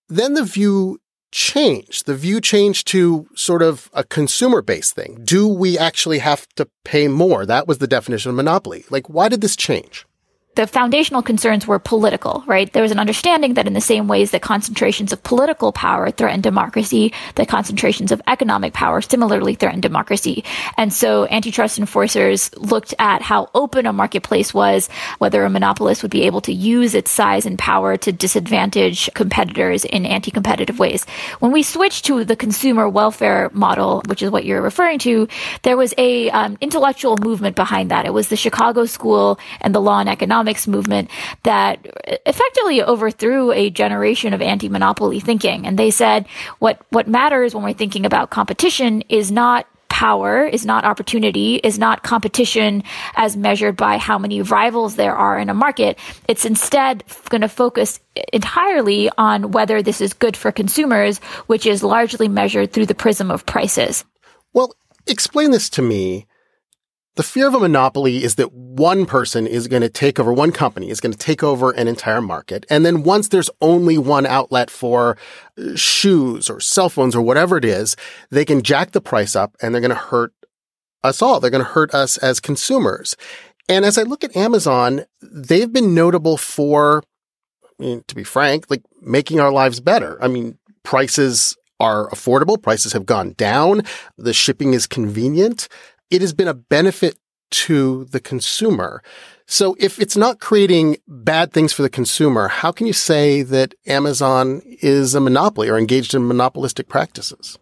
then 0.09 0.35
the 0.35 0.45
view 0.45 1.01
changed. 1.33 2.07
The 2.07 2.15
view 2.15 2.41
changed 2.41 2.87
to 2.89 3.27
sort 3.35 3.63
of 3.63 3.91
a 3.93 4.05
consumer 4.05 4.63
based 4.63 4.95
thing. 4.95 5.21
Do 5.25 5.49
we 5.49 5.77
actually 5.79 6.19
have 6.19 6.47
to 6.57 6.69
pay 6.85 7.09
more? 7.09 7.45
That 7.45 7.67
was 7.67 7.79
the 7.79 7.87
definition 7.87 8.31
of 8.31 8.37
monopoly. 8.37 8.85
Like, 8.91 9.09
why 9.09 9.29
did 9.29 9.41
this 9.41 9.57
change? 9.57 10.07
The 10.57 10.67
foundational 10.67 11.23
concerns 11.23 11.67
were 11.67 11.79
political, 11.79 12.45
right? 12.47 12.73
There 12.73 12.83
was 12.83 12.93
an 12.93 13.01
understanding 13.01 13.55
that 13.55 13.67
in 13.67 13.73
the 13.73 13.81
same 13.81 14.07
ways 14.07 14.31
that 14.31 14.43
concentrations 14.43 15.13
of 15.13 15.23
political 15.23 15.73
power 15.73 16.11
threaten 16.11 16.41
democracy, 16.41 17.13
that 17.35 17.49
concentrations 17.49 18.13
of 18.13 18.23
economic 18.27 18.73
power 18.73 19.01
similarly 19.01 19.55
threaten 19.55 19.81
democracy. 19.81 20.45
And 20.77 20.93
so 20.93 21.27
antitrust 21.27 21.79
enforcers 21.79 22.55
looked 22.57 22.95
at 22.99 23.23
how 23.23 23.51
open 23.55 23.87
a 23.87 23.93
marketplace 23.93 24.55
was, 24.55 24.89
whether 25.19 25.45
a 25.45 25.51
monopolist 25.51 26.03
would 26.03 26.13
be 26.13 26.23
able 26.23 26.41
to 26.43 26.53
use 26.53 26.95
its 26.95 27.11
size 27.11 27.47
and 27.47 27.59
power 27.59 27.97
to 27.97 28.13
disadvantage 28.13 29.13
competitors 29.15 29.85
in 29.85 30.07
anti-competitive 30.07 30.79
ways. 30.79 31.05
When 31.41 31.51
we 31.51 31.63
switched 31.65 32.05
to 32.07 32.25
the 32.25 32.37
consumer 32.37 32.89
welfare 32.89 33.51
model, 33.53 34.03
which 34.07 34.23
is 34.23 34.31
what 34.31 34.45
you're 34.45 34.63
referring 34.63 35.01
to, 35.01 35.27
there 35.63 35.77
was 35.77 35.95
a 35.99 36.31
um, 36.31 36.57
intellectual 36.61 37.17
movement 37.17 37.57
behind 37.57 37.91
that. 37.91 38.07
It 38.07 38.13
was 38.13 38.29
the 38.29 38.37
Chicago 38.37 38.87
School 38.87 39.39
and 39.61 39.75
the 39.75 39.81
Law 39.81 39.99
and 39.99 40.09
Economics 40.09 40.44
movement 40.67 41.11
that 41.43 41.87
effectively 42.27 42.83
overthrew 42.83 43.53
a 43.53 43.71
generation 43.71 44.33
of 44.33 44.43
anti-monopoly 44.43 45.21
thinking. 45.21 45.67
And 45.67 45.79
they 45.79 45.91
said 45.91 46.27
what, 46.59 46.81
what 46.91 47.09
matters 47.09 47.55
when 47.55 47.65
we're 47.65 47.73
thinking 47.73 48.07
about 48.07 48.31
competition 48.31 49.03
is 49.09 49.31
not 49.31 49.67
power, 49.89 50.45
is 50.45 50.67
not 50.67 50.85
opportunity, 50.85 51.55
is 51.57 51.79
not 51.79 52.03
competition 52.03 52.83
as 53.15 53.37
measured 53.37 53.77
by 53.77 53.97
how 53.97 54.19
many 54.19 54.43
rivals 54.43 54.97
there 54.97 55.15
are 55.15 55.39
in 55.39 55.49
a 55.49 55.55
market. 55.55 55.97
It's 56.27 56.45
instead 56.45 57.05
going 57.29 57.43
to 57.43 57.49
focus 57.49 58.01
entirely 58.33 59.09
on 59.17 59.53
whether 59.53 59.83
this 59.83 60.01
is 60.01 60.13
good 60.13 60.37
for 60.37 60.51
consumers, 60.51 61.19
which 61.47 61.65
is 61.65 61.85
largely 61.85 62.27
measured 62.27 62.73
through 62.73 62.87
the 62.87 62.95
prism 62.95 63.31
of 63.31 63.47
prices. 63.47 64.05
Well, 64.53 64.75
explain 65.07 65.53
this 65.53 65.71
to 65.71 65.83
me 65.83 66.27
the 67.17 67.23
fear 67.23 67.47
of 67.47 67.55
a 67.55 67.61
monopoly 67.61 68.25
is 68.25 68.35
that 68.37 68.53
one 68.53 69.07
person 69.07 69.47
is 69.47 69.69
going 69.69 69.83
to 69.83 69.89
take 69.89 70.19
over, 70.19 70.33
one 70.33 70.51
company 70.51 70.91
is 70.91 71.01
going 71.01 71.13
to 71.13 71.19
take 71.19 71.43
over 71.43 71.71
an 71.71 71.87
entire 71.87 72.21
market. 72.21 72.67
And 72.69 72.85
then 72.85 73.05
once 73.05 73.29
there's 73.29 73.51
only 73.61 73.99
one 73.99 74.27
outlet 74.27 74.69
for 74.69 75.17
uh, 75.57 75.77
shoes 75.77 76.51
or 76.51 76.59
cell 76.61 76.89
phones 76.89 77.15
or 77.15 77.23
whatever 77.23 77.57
it 77.57 77.65
is, 77.65 77.97
they 78.31 78.45
can 78.45 78.63
jack 78.63 78.93
the 78.93 79.01
price 79.01 79.37
up 79.37 79.57
and 79.63 79.73
they're 79.73 79.81
going 79.81 79.91
to 79.91 79.95
hurt 79.95 80.33
us 81.05 81.23
all. 81.23 81.39
They're 81.39 81.51
going 81.51 81.65
to 81.65 81.71
hurt 81.71 81.95
us 81.95 82.17
as 82.19 82.41
consumers. 82.41 83.17
And 83.69 83.85
as 83.85 83.97
I 83.97 84.03
look 84.03 84.25
at 84.25 84.37
Amazon, 84.37 85.05
they've 85.23 85.73
been 85.73 85.95
notable 85.95 86.37
for, 86.37 87.03
I 87.79 87.83
mean, 87.83 88.05
to 88.09 88.15
be 88.15 88.25
frank, 88.25 88.67
like 88.69 88.83
making 89.01 89.39
our 89.39 89.53
lives 89.53 89.81
better. 89.81 90.23
I 90.23 90.29
mean, 90.29 90.59
prices 90.83 91.57
are 91.81 92.09
affordable. 92.11 92.61
Prices 92.61 92.93
have 92.93 93.07
gone 93.07 93.33
down. 93.33 93.83
The 94.17 94.33
shipping 94.33 94.75
is 94.75 94.87
convenient 94.87 95.69
it 96.11 96.21
has 96.21 96.33
been 96.33 96.49
a 96.49 96.55
benefit 96.55 97.19
to 97.51 98.05
the 98.07 98.21
consumer. 98.21 99.03
So 99.47 99.77
if 99.79 100.01
it's 100.01 100.17
not 100.17 100.41
creating 100.41 100.97
bad 101.07 101.53
things 101.53 101.73
for 101.73 101.83
the 101.83 101.91
consumer, 101.91 102.49
how 102.49 102.73
can 102.73 102.87
you 102.87 102.93
say 102.93 103.43
that 103.43 103.75
Amazon 103.87 104.63
is 104.65 105.15
a 105.15 105.21
monopoly 105.21 105.69
or 105.69 105.79
engaged 105.79 106.15
in 106.15 106.27
monopolistic 106.27 106.89
practices? 106.89 107.59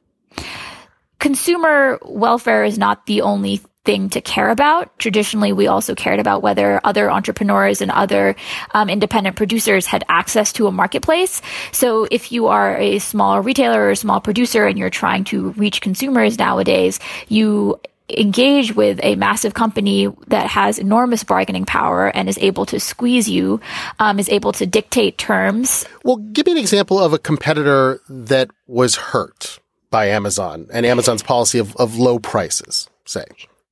Consumer 1.18 1.98
welfare 2.02 2.64
is 2.64 2.78
not 2.78 3.06
the 3.06 3.20
only 3.20 3.60
thing 3.84 4.08
to 4.10 4.20
care 4.20 4.48
about. 4.48 4.96
Traditionally, 4.98 5.52
we 5.52 5.66
also 5.66 5.94
cared 5.94 6.20
about 6.20 6.42
whether 6.42 6.80
other 6.84 7.10
entrepreneurs 7.10 7.80
and 7.80 7.90
other 7.90 8.36
um, 8.74 8.88
independent 8.88 9.36
producers 9.36 9.86
had 9.86 10.04
access 10.08 10.52
to 10.54 10.68
a 10.68 10.72
marketplace. 10.72 11.42
So 11.72 12.06
if 12.10 12.30
you 12.30 12.46
are 12.46 12.76
a 12.76 13.00
small 13.00 13.40
retailer 13.40 13.82
or 13.82 13.90
a 13.90 13.96
small 13.96 14.20
producer 14.20 14.66
and 14.66 14.78
you're 14.78 14.90
trying 14.90 15.24
to 15.24 15.50
reach 15.50 15.80
consumers 15.80 16.38
nowadays, 16.38 17.00
you 17.28 17.80
engage 18.18 18.74
with 18.74 19.00
a 19.02 19.16
massive 19.16 19.54
company 19.54 20.08
that 20.28 20.46
has 20.46 20.78
enormous 20.78 21.24
bargaining 21.24 21.64
power 21.64 22.08
and 22.08 22.28
is 22.28 22.38
able 22.38 22.66
to 22.66 22.80
squeeze 22.80 23.28
you, 23.28 23.60
um, 23.98 24.18
is 24.18 24.28
able 24.28 24.52
to 24.52 24.66
dictate 24.66 25.18
terms. 25.18 25.84
Well, 26.04 26.16
give 26.16 26.46
me 26.46 26.52
an 26.52 26.58
example 26.58 26.98
of 26.98 27.12
a 27.12 27.18
competitor 27.18 28.00
that 28.08 28.50
was 28.66 28.96
hurt 28.96 29.58
by 29.90 30.06
Amazon 30.06 30.68
and 30.72 30.86
Amazon's 30.86 31.22
policy 31.22 31.58
of, 31.58 31.76
of 31.76 31.96
low 31.96 32.18
prices, 32.18 32.88
say. 33.04 33.24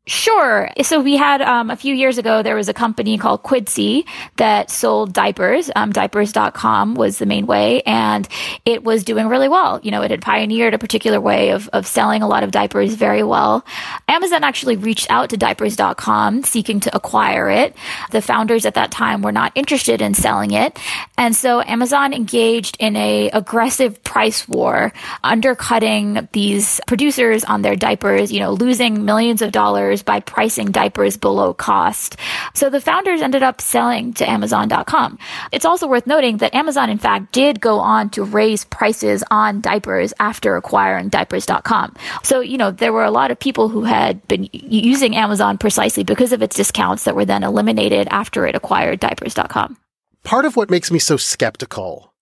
Sure. 0.06 0.70
So 0.82 0.98
we 1.00 1.16
had 1.16 1.42
um, 1.42 1.70
a 1.70 1.76
few 1.76 1.94
years 1.94 2.16
ago, 2.16 2.42
there 2.42 2.56
was 2.56 2.70
a 2.70 2.74
company 2.74 3.18
called 3.18 3.42
Quidsy 3.42 4.04
that 4.38 4.70
sold 4.70 5.12
diapers. 5.12 5.70
Um, 5.76 5.92
diapers.com 5.92 6.94
was 6.94 7.18
the 7.18 7.26
main 7.26 7.46
way, 7.46 7.82
and 7.82 8.26
it 8.64 8.82
was 8.82 9.04
doing 9.04 9.28
really 9.28 9.48
well. 9.48 9.78
You 9.82 9.90
know, 9.90 10.00
it 10.00 10.10
had 10.10 10.22
pioneered 10.22 10.72
a 10.72 10.78
particular 10.78 11.20
way 11.20 11.50
of, 11.50 11.68
of 11.68 11.86
selling 11.86 12.22
a 12.22 12.26
lot 12.26 12.42
of 12.42 12.50
diapers 12.50 12.94
very 12.94 13.22
well. 13.22 13.64
Amazon 14.08 14.42
actually 14.42 14.76
reached 14.76 15.08
out 15.10 15.30
to 15.30 15.36
diapers.com 15.36 16.44
seeking 16.44 16.80
to 16.80 16.96
acquire 16.96 17.50
it. 17.50 17.76
The 18.10 18.22
founders 18.22 18.64
at 18.64 18.74
that 18.74 18.90
time 18.90 19.20
were 19.20 19.32
not 19.32 19.52
interested 19.54 20.00
in 20.00 20.14
selling 20.14 20.52
it. 20.52 20.78
And 21.18 21.36
so 21.36 21.60
Amazon 21.60 22.14
engaged 22.14 22.76
in 22.80 22.96
a 22.96 23.28
aggressive 23.30 24.02
price 24.02 24.48
war, 24.48 24.94
undercutting 25.22 26.26
these 26.32 26.80
producers 26.86 27.44
on 27.44 27.60
their 27.60 27.76
diapers, 27.76 28.32
you 28.32 28.40
know, 28.40 28.52
losing 28.52 29.04
millions 29.04 29.42
of 29.42 29.52
dollars 29.52 29.89
diapers 29.90 30.02
by 30.02 30.20
pricing 30.20 30.70
diapers 30.70 31.16
below 31.16 31.54
cost. 31.54 32.16
So 32.54 32.70
the 32.70 32.80
founders 32.80 33.22
ended 33.22 33.42
up 33.42 33.60
selling 33.60 34.12
to 34.14 34.28
Amazon.com. 34.28 35.18
It's 35.52 35.64
also 35.64 35.88
worth 35.88 36.06
noting 36.06 36.38
that 36.38 36.54
Amazon, 36.54 36.90
in 36.90 36.98
fact, 36.98 37.32
did 37.32 37.60
go 37.60 37.80
on 37.80 38.10
to 38.10 38.22
raise 38.24 38.64
prices 38.64 39.24
on 39.30 39.60
diapers 39.60 40.12
after 40.20 40.56
acquiring 40.56 41.08
diapers.com. 41.08 41.94
So, 42.22 42.40
you 42.40 42.58
know, 42.58 42.70
there 42.70 42.92
were 42.92 43.04
a 43.04 43.10
lot 43.10 43.30
of 43.30 43.38
people 43.38 43.68
who 43.68 43.84
had 43.84 44.26
been 44.28 44.48
using 44.52 45.16
Amazon 45.16 45.58
precisely 45.58 46.04
because 46.04 46.32
of 46.32 46.42
its 46.42 46.56
discounts 46.56 47.04
that 47.04 47.16
were 47.16 47.26
then 47.26 47.42
eliminated 47.42 48.08
after 48.10 48.46
it 48.46 48.54
acquired 48.54 49.00
diapers.com. 49.00 49.76
Part 50.22 50.44
of 50.44 50.56
what 50.56 50.70
makes 50.70 50.90
me 50.90 50.98
so 50.98 51.16
skeptical 51.16 52.12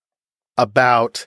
about 0.56 1.26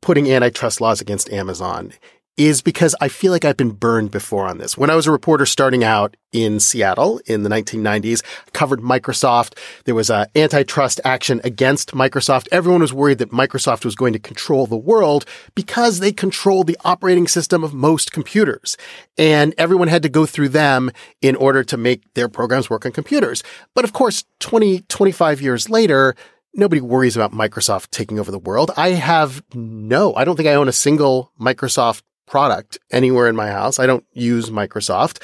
putting 0.00 0.30
antitrust 0.30 0.80
laws 0.80 1.00
against 1.00 1.30
Amazon 1.32 1.92
is 2.38 2.62
because 2.62 2.94
I 3.00 3.08
feel 3.08 3.32
like 3.32 3.44
I've 3.44 3.56
been 3.56 3.72
burned 3.72 4.12
before 4.12 4.46
on 4.46 4.58
this. 4.58 4.78
When 4.78 4.88
I 4.88 4.94
was 4.94 5.06
a 5.06 5.10
reporter 5.10 5.44
starting 5.44 5.82
out 5.82 6.16
in 6.32 6.60
Seattle 6.60 7.20
in 7.26 7.42
the 7.42 7.50
1990s, 7.50 8.22
covered 8.52 8.80
Microsoft. 8.80 9.58
There 9.84 9.94
was 9.94 10.08
a 10.08 10.28
antitrust 10.36 11.00
action 11.04 11.40
against 11.42 11.92
Microsoft. 11.92 12.46
Everyone 12.52 12.80
was 12.80 12.92
worried 12.92 13.18
that 13.18 13.30
Microsoft 13.30 13.84
was 13.84 13.94
going 13.94 14.12
to 14.12 14.18
control 14.18 14.66
the 14.66 14.76
world 14.76 15.24
because 15.54 16.00
they 16.00 16.12
control 16.12 16.64
the 16.64 16.78
operating 16.84 17.26
system 17.26 17.64
of 17.64 17.74
most 17.74 18.12
computers. 18.12 18.76
And 19.16 19.54
everyone 19.58 19.88
had 19.88 20.02
to 20.04 20.08
go 20.08 20.26
through 20.26 20.50
them 20.50 20.90
in 21.20 21.34
order 21.34 21.64
to 21.64 21.76
make 21.76 22.14
their 22.14 22.28
programs 22.28 22.70
work 22.70 22.86
on 22.86 22.92
computers. 22.92 23.42
But 23.74 23.84
of 23.84 23.92
course, 23.92 24.24
20, 24.40 24.80
25 24.82 25.40
years 25.40 25.68
later, 25.68 26.14
nobody 26.54 26.80
worries 26.80 27.16
about 27.16 27.32
Microsoft 27.32 27.90
taking 27.90 28.18
over 28.18 28.30
the 28.30 28.38
world. 28.38 28.70
I 28.76 28.90
have 28.90 29.42
no, 29.54 30.14
I 30.14 30.24
don't 30.24 30.36
think 30.36 30.48
I 30.48 30.54
own 30.54 30.68
a 30.68 30.72
single 30.72 31.32
Microsoft 31.40 32.02
product 32.28 32.78
anywhere 32.90 33.28
in 33.28 33.36
my 33.36 33.48
house. 33.48 33.78
I 33.78 33.86
don't 33.86 34.04
use 34.12 34.50
Microsoft. 34.50 35.22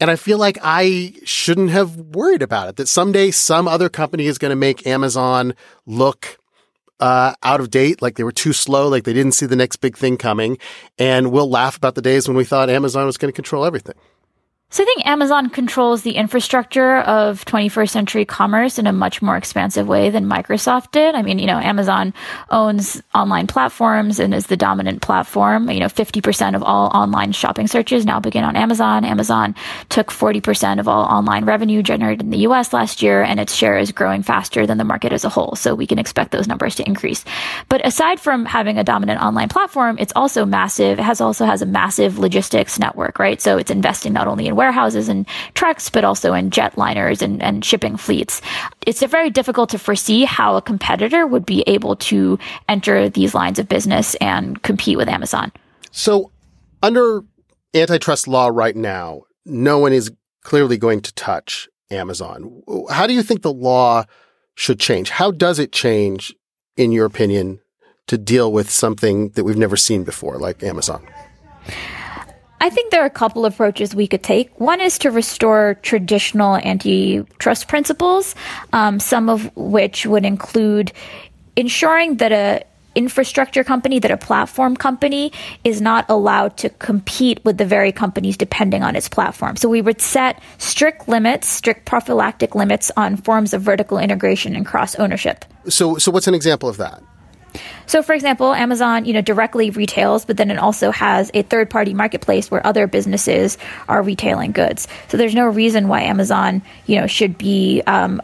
And 0.00 0.10
I 0.10 0.16
feel 0.16 0.38
like 0.38 0.58
I 0.62 1.14
shouldn't 1.24 1.70
have 1.70 1.96
worried 1.96 2.42
about 2.42 2.68
it, 2.68 2.76
that 2.76 2.88
someday 2.88 3.30
some 3.30 3.68
other 3.68 3.88
company 3.88 4.26
is 4.26 4.36
going 4.36 4.50
to 4.50 4.56
make 4.56 4.84
Amazon 4.86 5.54
look 5.86 6.38
uh, 6.98 7.34
out 7.42 7.60
of 7.60 7.70
date, 7.70 8.00
like 8.00 8.16
they 8.16 8.24
were 8.24 8.32
too 8.32 8.52
slow, 8.52 8.88
like 8.88 9.04
they 9.04 9.12
didn't 9.12 9.32
see 9.32 9.46
the 9.46 9.56
next 9.56 9.76
big 9.76 9.96
thing 9.96 10.16
coming. 10.16 10.58
And 10.98 11.32
we'll 11.32 11.50
laugh 11.50 11.76
about 11.76 11.94
the 11.94 12.02
days 12.02 12.28
when 12.28 12.36
we 12.36 12.44
thought 12.44 12.70
Amazon 12.70 13.06
was 13.06 13.16
going 13.16 13.32
to 13.32 13.34
control 13.34 13.64
everything. 13.64 13.96
So 14.72 14.82
I 14.82 14.86
think 14.86 15.06
Amazon 15.06 15.50
controls 15.50 16.00
the 16.00 16.12
infrastructure 16.12 17.00
of 17.00 17.44
21st 17.44 17.90
century 17.90 18.24
commerce 18.24 18.78
in 18.78 18.86
a 18.86 18.92
much 18.92 19.20
more 19.20 19.36
expansive 19.36 19.86
way 19.86 20.08
than 20.08 20.24
Microsoft 20.24 20.92
did. 20.92 21.14
I 21.14 21.20
mean, 21.20 21.38
you 21.38 21.46
know, 21.46 21.58
Amazon 21.58 22.14
owns 22.48 23.02
online 23.14 23.48
platforms 23.48 24.18
and 24.18 24.32
is 24.32 24.46
the 24.46 24.56
dominant 24.56 25.02
platform. 25.02 25.68
You 25.68 25.80
know, 25.80 25.88
50% 25.88 26.54
of 26.56 26.62
all 26.62 26.86
online 26.86 27.32
shopping 27.32 27.66
searches 27.66 28.06
now 28.06 28.18
begin 28.18 28.44
on 28.44 28.56
Amazon. 28.56 29.04
Amazon 29.04 29.54
took 29.90 30.06
40% 30.06 30.80
of 30.80 30.88
all 30.88 31.04
online 31.04 31.44
revenue 31.44 31.82
generated 31.82 32.22
in 32.22 32.30
the 32.30 32.48
US 32.48 32.72
last 32.72 33.02
year, 33.02 33.22
and 33.22 33.38
its 33.38 33.54
share 33.54 33.76
is 33.76 33.92
growing 33.92 34.22
faster 34.22 34.66
than 34.66 34.78
the 34.78 34.84
market 34.84 35.12
as 35.12 35.26
a 35.26 35.28
whole. 35.28 35.54
So 35.54 35.74
we 35.74 35.86
can 35.86 35.98
expect 35.98 36.30
those 36.30 36.48
numbers 36.48 36.76
to 36.76 36.86
increase. 36.86 37.26
But 37.68 37.86
aside 37.86 38.20
from 38.20 38.46
having 38.46 38.78
a 38.78 38.84
dominant 38.84 39.20
online 39.20 39.50
platform, 39.50 39.98
it's 40.00 40.14
also 40.16 40.46
massive. 40.46 40.98
It 40.98 41.02
has 41.02 41.20
also 41.20 41.44
has 41.44 41.60
a 41.60 41.66
massive 41.66 42.18
logistics 42.18 42.78
network, 42.78 43.18
right? 43.18 43.38
So 43.38 43.58
it's 43.58 43.70
investing 43.70 44.14
not 44.14 44.28
only 44.28 44.46
in 44.46 44.61
warehouses 44.62 45.08
and 45.08 45.26
trucks, 45.54 45.90
but 45.90 46.04
also 46.04 46.32
in 46.34 46.50
jetliners 46.50 47.20
and, 47.20 47.42
and 47.42 47.64
shipping 47.64 47.96
fleets. 47.96 48.40
It's 48.86 49.02
very 49.02 49.28
difficult 49.28 49.70
to 49.70 49.78
foresee 49.78 50.24
how 50.24 50.56
a 50.56 50.62
competitor 50.62 51.26
would 51.26 51.44
be 51.44 51.64
able 51.66 51.96
to 51.96 52.38
enter 52.68 53.08
these 53.08 53.34
lines 53.34 53.58
of 53.58 53.68
business 53.68 54.14
and 54.20 54.62
compete 54.62 54.96
with 54.96 55.08
Amazon. 55.08 55.50
So, 55.90 56.30
under 56.80 57.22
antitrust 57.74 58.28
law 58.28 58.50
right 58.52 58.76
now, 58.76 59.22
no 59.44 59.78
one 59.78 59.92
is 59.92 60.12
clearly 60.44 60.78
going 60.78 61.00
to 61.00 61.12
touch 61.14 61.68
Amazon. 61.90 62.62
How 62.88 63.08
do 63.08 63.14
you 63.14 63.22
think 63.22 63.42
the 63.42 63.52
law 63.52 64.04
should 64.54 64.78
change? 64.78 65.10
How 65.10 65.32
does 65.32 65.58
it 65.58 65.72
change, 65.72 66.34
in 66.76 66.92
your 66.92 67.06
opinion, 67.06 67.60
to 68.06 68.16
deal 68.16 68.52
with 68.52 68.70
something 68.70 69.30
that 69.30 69.42
we've 69.42 69.56
never 69.56 69.76
seen 69.76 70.04
before, 70.04 70.38
like 70.38 70.62
Amazon? 70.62 71.04
I 72.62 72.70
think 72.70 72.92
there 72.92 73.02
are 73.02 73.06
a 73.06 73.10
couple 73.10 73.44
approaches 73.44 73.92
we 73.92 74.06
could 74.06 74.22
take. 74.22 74.48
One 74.60 74.80
is 74.80 74.96
to 74.98 75.10
restore 75.10 75.74
traditional 75.82 76.54
antitrust 76.58 77.66
principles, 77.66 78.36
um, 78.72 79.00
some 79.00 79.28
of 79.28 79.50
which 79.56 80.06
would 80.06 80.24
include 80.24 80.92
ensuring 81.56 82.18
that 82.18 82.30
a 82.30 82.62
infrastructure 82.94 83.64
company, 83.64 83.98
that 83.98 84.12
a 84.12 84.16
platform 84.16 84.76
company 84.76 85.32
is 85.64 85.80
not 85.80 86.04
allowed 86.08 86.56
to 86.58 86.68
compete 86.68 87.44
with 87.44 87.58
the 87.58 87.64
very 87.64 87.90
companies 87.90 88.36
depending 88.36 88.84
on 88.84 88.94
its 88.94 89.08
platform. 89.08 89.56
So 89.56 89.68
we 89.68 89.82
would 89.82 90.00
set 90.00 90.40
strict 90.58 91.08
limits, 91.08 91.48
strict 91.48 91.84
prophylactic 91.84 92.54
limits 92.54 92.92
on 92.96 93.16
forms 93.16 93.54
of 93.54 93.62
vertical 93.62 93.98
integration 93.98 94.54
and 94.54 94.64
cross 94.64 94.94
ownership. 94.96 95.44
So, 95.68 95.96
so 95.96 96.12
what's 96.12 96.28
an 96.28 96.34
example 96.34 96.68
of 96.68 96.76
that? 96.76 97.02
So, 97.86 98.02
for 98.02 98.14
example, 98.14 98.54
Amazon, 98.54 99.04
you 99.04 99.12
know, 99.12 99.20
directly 99.20 99.70
retails, 99.70 100.24
but 100.24 100.36
then 100.36 100.50
it 100.50 100.58
also 100.58 100.90
has 100.90 101.30
a 101.34 101.42
third-party 101.42 101.94
marketplace 101.94 102.50
where 102.50 102.66
other 102.66 102.86
businesses 102.86 103.58
are 103.88 104.02
retailing 104.02 104.52
goods. 104.52 104.88
So, 105.08 105.16
there's 105.16 105.34
no 105.34 105.46
reason 105.46 105.88
why 105.88 106.02
Amazon, 106.02 106.62
you 106.86 107.00
know, 107.00 107.06
should 107.06 107.36
be 107.36 107.82
um, 107.86 108.20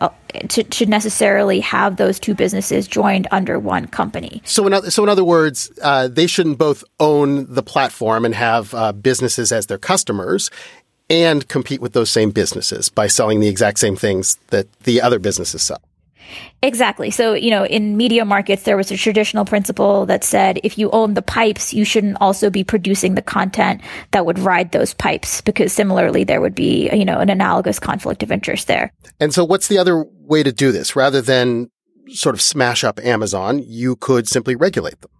to, 0.48 0.64
should 0.70 0.88
necessarily 0.88 1.60
have 1.60 1.96
those 1.96 2.18
two 2.18 2.34
businesses 2.34 2.86
joined 2.86 3.26
under 3.30 3.58
one 3.58 3.86
company. 3.86 4.42
So, 4.44 4.66
in 4.66 4.72
other, 4.72 4.90
so 4.90 5.02
in 5.02 5.08
other 5.08 5.24
words, 5.24 5.70
uh, 5.82 6.08
they 6.08 6.26
shouldn't 6.26 6.58
both 6.58 6.84
own 7.00 7.52
the 7.52 7.62
platform 7.62 8.24
and 8.24 8.34
have 8.34 8.74
uh, 8.74 8.92
businesses 8.92 9.52
as 9.52 9.66
their 9.66 9.78
customers. 9.78 10.50
And 11.10 11.48
compete 11.48 11.80
with 11.80 11.94
those 11.94 12.10
same 12.10 12.32
businesses 12.32 12.90
by 12.90 13.06
selling 13.06 13.40
the 13.40 13.48
exact 13.48 13.78
same 13.78 13.96
things 13.96 14.36
that 14.48 14.70
the 14.80 15.00
other 15.00 15.18
businesses 15.18 15.62
sell. 15.62 15.80
Exactly. 16.62 17.10
So, 17.10 17.34
you 17.34 17.50
know, 17.50 17.64
in 17.64 17.96
media 17.96 18.24
markets, 18.24 18.64
there 18.64 18.76
was 18.76 18.90
a 18.90 18.96
traditional 18.96 19.44
principle 19.44 20.06
that 20.06 20.24
said 20.24 20.60
if 20.64 20.76
you 20.76 20.90
own 20.90 21.14
the 21.14 21.22
pipes, 21.22 21.72
you 21.72 21.84
shouldn't 21.84 22.16
also 22.20 22.50
be 22.50 22.64
producing 22.64 23.14
the 23.14 23.22
content 23.22 23.80
that 24.10 24.26
would 24.26 24.38
ride 24.38 24.72
those 24.72 24.94
pipes, 24.94 25.40
because 25.40 25.72
similarly, 25.72 26.24
there 26.24 26.40
would 26.40 26.54
be, 26.54 26.90
you 26.92 27.04
know, 27.04 27.18
an 27.18 27.30
analogous 27.30 27.78
conflict 27.78 28.22
of 28.22 28.32
interest 28.32 28.66
there. 28.66 28.92
And 29.20 29.32
so, 29.32 29.44
what's 29.44 29.68
the 29.68 29.78
other 29.78 30.04
way 30.20 30.42
to 30.42 30.52
do 30.52 30.72
this? 30.72 30.96
Rather 30.96 31.20
than 31.20 31.70
sort 32.08 32.34
of 32.34 32.40
smash 32.40 32.84
up 32.84 32.98
Amazon, 33.04 33.60
you 33.64 33.96
could 33.96 34.26
simply 34.26 34.56
regulate 34.56 35.00
them. 35.00 35.10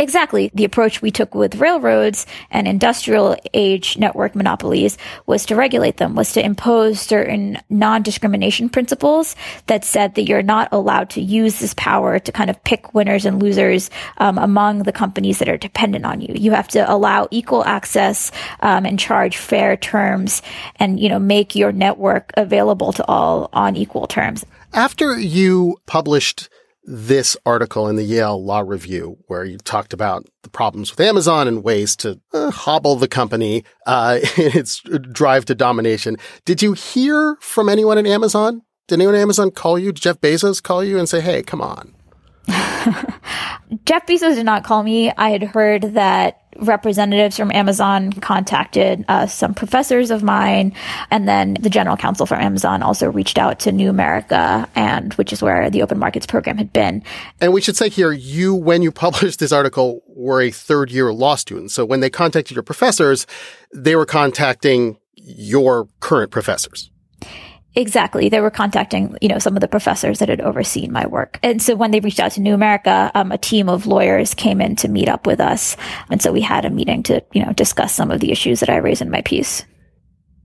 Exactly. 0.00 0.50
The 0.54 0.64
approach 0.64 1.02
we 1.02 1.10
took 1.10 1.34
with 1.34 1.56
railroads 1.56 2.26
and 2.50 2.66
industrial 2.66 3.36
age 3.52 3.96
network 3.96 4.34
monopolies 4.34 4.98
was 5.26 5.46
to 5.46 5.54
regulate 5.54 5.98
them, 5.98 6.14
was 6.14 6.32
to 6.32 6.44
impose 6.44 7.00
certain 7.00 7.58
non-discrimination 7.70 8.70
principles 8.70 9.36
that 9.66 9.84
said 9.84 10.14
that 10.14 10.24
you're 10.24 10.42
not 10.42 10.68
allowed 10.72 11.10
to 11.10 11.20
use 11.20 11.60
this 11.60 11.74
power 11.74 12.18
to 12.18 12.32
kind 12.32 12.50
of 12.50 12.62
pick 12.64 12.94
winners 12.94 13.24
and 13.24 13.40
losers 13.40 13.90
um, 14.18 14.38
among 14.38 14.82
the 14.82 14.92
companies 14.92 15.38
that 15.38 15.48
are 15.48 15.58
dependent 15.58 16.04
on 16.04 16.20
you. 16.20 16.34
You 16.34 16.50
have 16.52 16.68
to 16.68 16.90
allow 16.90 17.28
equal 17.30 17.64
access 17.64 18.32
um, 18.60 18.84
and 18.86 18.98
charge 18.98 19.36
fair 19.36 19.76
terms 19.76 20.42
and, 20.76 20.98
you 20.98 21.08
know, 21.08 21.20
make 21.20 21.54
your 21.54 21.70
network 21.70 22.32
available 22.36 22.92
to 22.94 23.06
all 23.06 23.48
on 23.52 23.76
equal 23.76 24.06
terms. 24.06 24.44
After 24.72 25.16
you 25.18 25.78
published 25.86 26.48
this 26.84 27.36
article 27.46 27.88
in 27.88 27.96
the 27.96 28.02
Yale 28.02 28.42
Law 28.42 28.60
Review, 28.60 29.18
where 29.26 29.44
you 29.44 29.58
talked 29.58 29.92
about 29.92 30.26
the 30.42 30.50
problems 30.50 30.90
with 30.90 31.00
Amazon 31.00 31.48
and 31.48 31.64
ways 31.64 31.96
to 31.96 32.20
uh, 32.32 32.50
hobble 32.50 32.96
the 32.96 33.08
company 33.08 33.64
uh, 33.86 34.18
in 34.36 34.56
its 34.58 34.80
drive 34.80 35.44
to 35.46 35.54
domination. 35.54 36.16
Did 36.44 36.62
you 36.62 36.72
hear 36.72 37.36
from 37.40 37.68
anyone 37.68 37.98
at 37.98 38.06
Amazon? 38.06 38.62
Did 38.86 38.96
anyone 38.96 39.14
at 39.14 39.22
Amazon 39.22 39.50
call 39.50 39.78
you? 39.78 39.92
Did 39.92 40.02
Jeff 40.02 40.20
Bezos 40.20 40.62
call 40.62 40.84
you 40.84 40.98
and 40.98 41.08
say, 41.08 41.20
hey, 41.20 41.42
come 41.42 41.62
on? 41.62 41.94
Jeff 43.86 44.06
Bezos 44.06 44.34
did 44.34 44.44
not 44.44 44.64
call 44.64 44.82
me. 44.82 45.10
I 45.16 45.30
had 45.30 45.42
heard 45.42 45.94
that 45.94 46.42
representatives 46.56 47.36
from 47.36 47.50
Amazon 47.52 48.12
contacted 48.12 49.04
uh, 49.08 49.26
some 49.26 49.54
professors 49.54 50.10
of 50.10 50.22
mine, 50.22 50.72
and 51.10 51.28
then 51.28 51.54
the 51.60 51.70
general 51.70 51.96
counsel 51.96 52.26
for 52.26 52.36
Amazon 52.36 52.82
also 52.82 53.10
reached 53.10 53.38
out 53.38 53.58
to 53.60 53.72
New 53.72 53.90
America, 53.90 54.68
and 54.74 55.14
which 55.14 55.32
is 55.32 55.42
where 55.42 55.70
the 55.70 55.82
open 55.82 55.98
markets 55.98 56.26
program 56.26 56.56
had 56.56 56.72
been. 56.72 57.02
And 57.40 57.52
we 57.52 57.60
should 57.60 57.76
say 57.76 57.88
here, 57.88 58.12
you, 58.12 58.54
when 58.54 58.82
you 58.82 58.92
published 58.92 59.38
this 59.38 59.52
article, 59.52 60.02
were 60.08 60.40
a 60.40 60.50
third 60.50 60.90
year 60.90 61.12
law 61.12 61.34
student. 61.34 61.70
So 61.70 61.84
when 61.84 62.00
they 62.00 62.10
contacted 62.10 62.54
your 62.56 62.62
professors, 62.62 63.26
they 63.72 63.96
were 63.96 64.06
contacting 64.06 64.98
your 65.16 65.88
current 66.00 66.30
professors. 66.30 66.90
Exactly. 67.76 68.28
They 68.28 68.40
were 68.40 68.50
contacting, 68.50 69.16
you 69.20 69.28
know, 69.28 69.38
some 69.38 69.56
of 69.56 69.60
the 69.60 69.68
professors 69.68 70.20
that 70.20 70.28
had 70.28 70.40
overseen 70.40 70.92
my 70.92 71.06
work. 71.06 71.40
And 71.42 71.60
so 71.60 71.74
when 71.74 71.90
they 71.90 72.00
reached 72.00 72.20
out 72.20 72.32
to 72.32 72.40
New 72.40 72.54
America, 72.54 73.10
um, 73.14 73.32
a 73.32 73.38
team 73.38 73.68
of 73.68 73.86
lawyers 73.86 74.32
came 74.32 74.60
in 74.60 74.76
to 74.76 74.88
meet 74.88 75.08
up 75.08 75.26
with 75.26 75.40
us. 75.40 75.76
And 76.08 76.22
so 76.22 76.32
we 76.32 76.40
had 76.40 76.64
a 76.64 76.70
meeting 76.70 77.02
to, 77.04 77.22
you 77.32 77.44
know, 77.44 77.52
discuss 77.52 77.92
some 77.92 78.10
of 78.10 78.20
the 78.20 78.30
issues 78.30 78.60
that 78.60 78.70
I 78.70 78.76
raised 78.76 79.02
in 79.02 79.10
my 79.10 79.22
piece. 79.22 79.64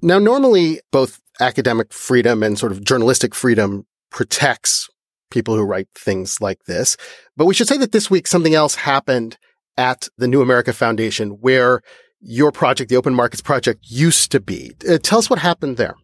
Now, 0.01 0.17
normally 0.17 0.81
both 0.91 1.19
academic 1.39 1.93
freedom 1.93 2.41
and 2.41 2.57
sort 2.57 2.71
of 2.71 2.83
journalistic 2.83 3.35
freedom 3.35 3.85
protects 4.09 4.89
people 5.29 5.55
who 5.55 5.63
write 5.63 5.87
things 5.93 6.41
like 6.41 6.63
this. 6.65 6.97
But 7.37 7.45
we 7.45 7.53
should 7.53 7.67
say 7.67 7.77
that 7.77 7.91
this 7.91 8.09
week 8.09 8.25
something 8.25 8.55
else 8.55 8.73
happened 8.73 9.37
at 9.77 10.07
the 10.17 10.27
New 10.27 10.41
America 10.41 10.73
Foundation 10.73 11.31
where 11.41 11.81
your 12.21 12.51
project, 12.51 12.89
the 12.89 12.97
Open 12.97 13.13
Markets 13.13 13.41
Project, 13.41 13.85
used 13.87 14.31
to 14.31 14.39
be. 14.39 14.73
Uh, 14.89 14.97
tell 14.97 15.19
us 15.19 15.29
what 15.29 15.39
happened 15.39 15.77
there 15.77 15.95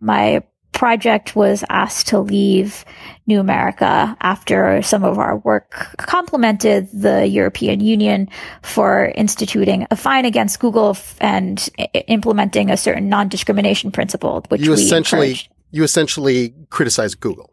my 0.00 0.42
project 0.72 1.34
was 1.34 1.64
asked 1.70 2.06
to 2.08 2.20
leave 2.20 2.84
New 3.26 3.40
America 3.40 4.16
after 4.20 4.80
some 4.82 5.02
of 5.02 5.18
our 5.18 5.38
work 5.38 5.96
complimented 5.96 6.88
the 6.92 7.26
European 7.26 7.80
Union 7.80 8.28
for 8.62 9.06
instituting 9.16 9.86
a 9.90 9.96
fine 9.96 10.24
against 10.24 10.60
Google 10.60 10.96
and 11.20 11.68
implementing 12.06 12.70
a 12.70 12.76
certain 12.76 13.08
non-discrimination 13.08 13.90
principle, 13.90 14.44
which 14.50 14.60
you 14.60 14.72
essentially 14.72 15.30
encouraged. 15.30 15.48
you 15.72 15.82
essentially 15.82 16.54
criticize 16.70 17.14
Google 17.14 17.50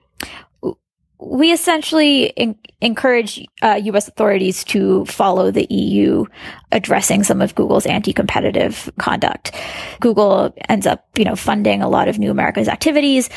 we 1.26 1.52
essentially 1.52 2.26
in- 2.28 2.58
encourage 2.82 3.44
uh, 3.64 3.80
U.S. 3.84 4.08
authorities 4.08 4.64
to 4.66 5.06
follow 5.06 5.50
the 5.50 5.66
EU, 5.70 6.26
addressing 6.72 7.24
some 7.24 7.42
of 7.42 7.56
Google's 7.56 7.86
anti-competitive 7.86 8.92
conduct. 9.00 9.52
Google 10.00 10.54
ends 10.70 10.86
up, 10.86 11.08
you 11.18 11.26
know, 11.26 11.36
funding 11.36 11.82
a 11.82 11.90
lot 11.90 12.08
of 12.08 12.20
New 12.20 12.30
America's 12.30 12.68
activities. 12.68 13.30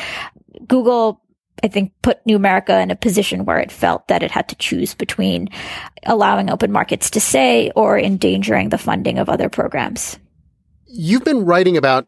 Google, 0.67 1.23
I 1.63 1.69
think, 1.69 1.93
put 2.03 2.25
New 2.27 2.37
America 2.37 2.79
in 2.79 2.91
a 2.91 2.97
position 2.97 3.47
where 3.47 3.59
it 3.59 3.73
felt 3.73 4.09
that 4.09 4.23
it 4.23 4.31
had 4.31 4.49
to 4.51 4.57
choose 4.57 4.95
between 4.95 5.49
allowing 6.05 6.51
open 6.51 6.71
markets 6.71 7.09
to 7.11 7.21
say 7.21 7.71
or 7.75 7.99
endangering 7.99 8.69
the 8.69 8.79
funding 8.79 9.19
of 9.19 9.31
other 9.31 9.49
programs. 9.49 10.19
You've 10.87 11.25
been 11.25 11.45
writing 11.45 11.77
about 11.77 12.07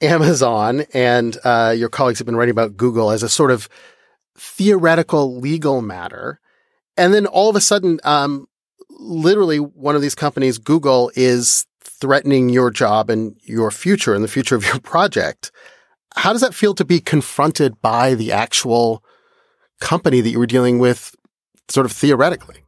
Amazon, 0.00 0.86
and 0.92 1.36
uh, 1.44 1.74
your 1.76 1.88
colleagues 1.88 2.18
have 2.18 2.26
been 2.26 2.36
writing 2.36 2.52
about 2.52 2.76
Google 2.76 3.10
as 3.10 3.22
a 3.22 3.28
sort 3.28 3.50
of 3.50 3.68
theoretical 4.40 5.38
legal 5.38 5.82
matter. 5.82 6.40
And 6.96 7.12
then 7.12 7.26
all 7.26 7.50
of 7.50 7.56
a 7.56 7.60
sudden, 7.60 8.00
um, 8.04 8.46
literally 8.88 9.58
one 9.58 9.94
of 9.94 10.02
these 10.02 10.14
companies, 10.14 10.56
Google, 10.56 11.12
is 11.14 11.66
threatening 11.82 12.48
your 12.48 12.70
job 12.70 13.10
and 13.10 13.36
your 13.42 13.70
future 13.70 14.14
and 14.14 14.24
the 14.24 14.28
future 14.28 14.56
of 14.56 14.64
your 14.64 14.80
project. 14.80 15.52
How 16.16 16.32
does 16.32 16.40
that 16.40 16.54
feel 16.54 16.74
to 16.74 16.84
be 16.84 17.00
confronted 17.00 17.80
by 17.82 18.14
the 18.14 18.32
actual 18.32 19.04
company 19.80 20.22
that 20.22 20.30
you 20.30 20.38
were 20.38 20.46
dealing 20.46 20.78
with 20.78 21.14
sort 21.68 21.84
of 21.84 21.92
theoretically? 21.92 22.64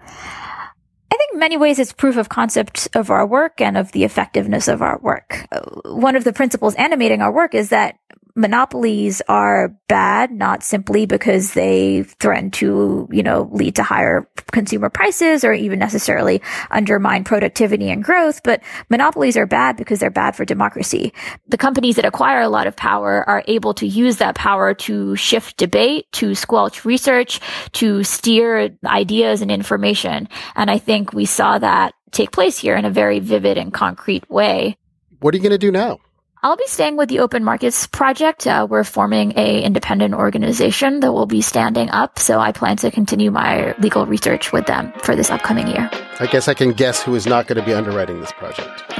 I 0.00 1.16
think 1.16 1.34
in 1.34 1.38
many 1.38 1.56
ways 1.58 1.78
it's 1.78 1.92
proof 1.92 2.16
of 2.16 2.28
concept 2.30 2.88
of 2.94 3.10
our 3.10 3.26
work 3.26 3.60
and 3.60 3.76
of 3.76 3.92
the 3.92 4.04
effectiveness 4.04 4.66
of 4.66 4.80
our 4.82 4.98
work. 4.98 5.46
Uh, 5.52 5.60
one 5.84 6.16
of 6.16 6.24
the 6.24 6.32
principles 6.32 6.74
animating 6.74 7.22
our 7.22 7.32
work 7.32 7.54
is 7.54 7.68
that 7.68 7.96
monopolies 8.38 9.20
are 9.28 9.76
bad, 9.88 10.30
not 10.30 10.62
simply 10.62 11.06
because 11.06 11.54
they 11.54 12.04
threaten 12.04 12.50
to, 12.52 13.08
you 13.10 13.22
know, 13.22 13.50
lead 13.52 13.74
to 13.74 13.82
higher 13.82 14.28
consumer 14.52 14.88
prices 14.88 15.42
or 15.44 15.52
even 15.52 15.78
necessarily 15.78 16.40
undermine 16.70 17.24
productivity 17.24 17.90
and 17.90 18.04
growth, 18.04 18.40
but 18.44 18.62
monopolies 18.88 19.36
are 19.36 19.46
bad 19.46 19.76
because 19.76 19.98
they're 19.98 20.08
bad 20.08 20.36
for 20.36 20.44
democracy. 20.44 21.12
The 21.48 21.58
companies 21.58 21.96
that 21.96 22.04
acquire 22.04 22.40
a 22.40 22.48
lot 22.48 22.68
of 22.68 22.76
power 22.76 23.28
are 23.28 23.42
able 23.48 23.74
to 23.74 23.86
use 23.86 24.18
that 24.18 24.36
power 24.36 24.72
to 24.74 25.16
shift 25.16 25.56
debate, 25.56 26.06
to 26.12 26.34
squelch 26.34 26.84
research, 26.84 27.40
to 27.72 28.04
steer 28.04 28.70
ideas 28.86 29.42
and 29.42 29.50
information. 29.50 30.28
And 30.54 30.70
I 30.70 30.78
think 30.78 31.12
we 31.12 31.26
saw 31.26 31.58
that 31.58 31.94
take 32.12 32.30
place 32.30 32.56
here 32.56 32.76
in 32.76 32.84
a 32.84 32.90
very 32.90 33.18
vivid 33.18 33.58
and 33.58 33.74
concrete 33.74 34.30
way. 34.30 34.76
What 35.20 35.34
are 35.34 35.36
you 35.36 35.42
going 35.42 35.50
to 35.50 35.58
do 35.58 35.72
now? 35.72 35.98
I'll 36.40 36.56
be 36.56 36.66
staying 36.66 36.96
with 36.96 37.08
the 37.08 37.18
Open 37.18 37.42
Markets 37.42 37.88
Project. 37.88 38.46
Uh, 38.46 38.66
we're 38.68 38.84
forming 38.84 39.36
a 39.36 39.60
independent 39.60 40.14
organization 40.14 41.00
that 41.00 41.12
will 41.12 41.26
be 41.26 41.40
standing 41.40 41.90
up. 41.90 42.18
So 42.18 42.38
I 42.38 42.52
plan 42.52 42.76
to 42.78 42.92
continue 42.92 43.32
my 43.32 43.74
legal 43.78 44.06
research 44.06 44.52
with 44.52 44.66
them 44.66 44.92
for 45.02 45.16
this 45.16 45.30
upcoming 45.30 45.66
year. 45.66 45.90
I 46.20 46.26
guess 46.26 46.46
I 46.46 46.54
can 46.54 46.72
guess 46.72 47.02
who 47.02 47.16
is 47.16 47.26
not 47.26 47.48
going 47.48 47.58
to 47.58 47.66
be 47.66 47.74
underwriting 47.74 48.20
this 48.20 48.32
project. 48.32 48.84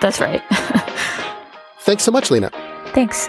That's 0.00 0.20
right. 0.20 0.42
Thanks 1.80 2.02
so 2.02 2.12
much, 2.12 2.30
Lina. 2.30 2.50
Thanks. 2.94 3.28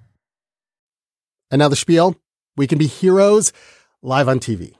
And 1.51 1.59
now 1.59 1.67
the 1.67 1.75
spiel. 1.75 2.15
We 2.57 2.65
can 2.65 2.77
be 2.77 2.87
heroes 2.87 3.53
live 4.01 4.27
on 4.27 4.39
TV. 4.39 4.73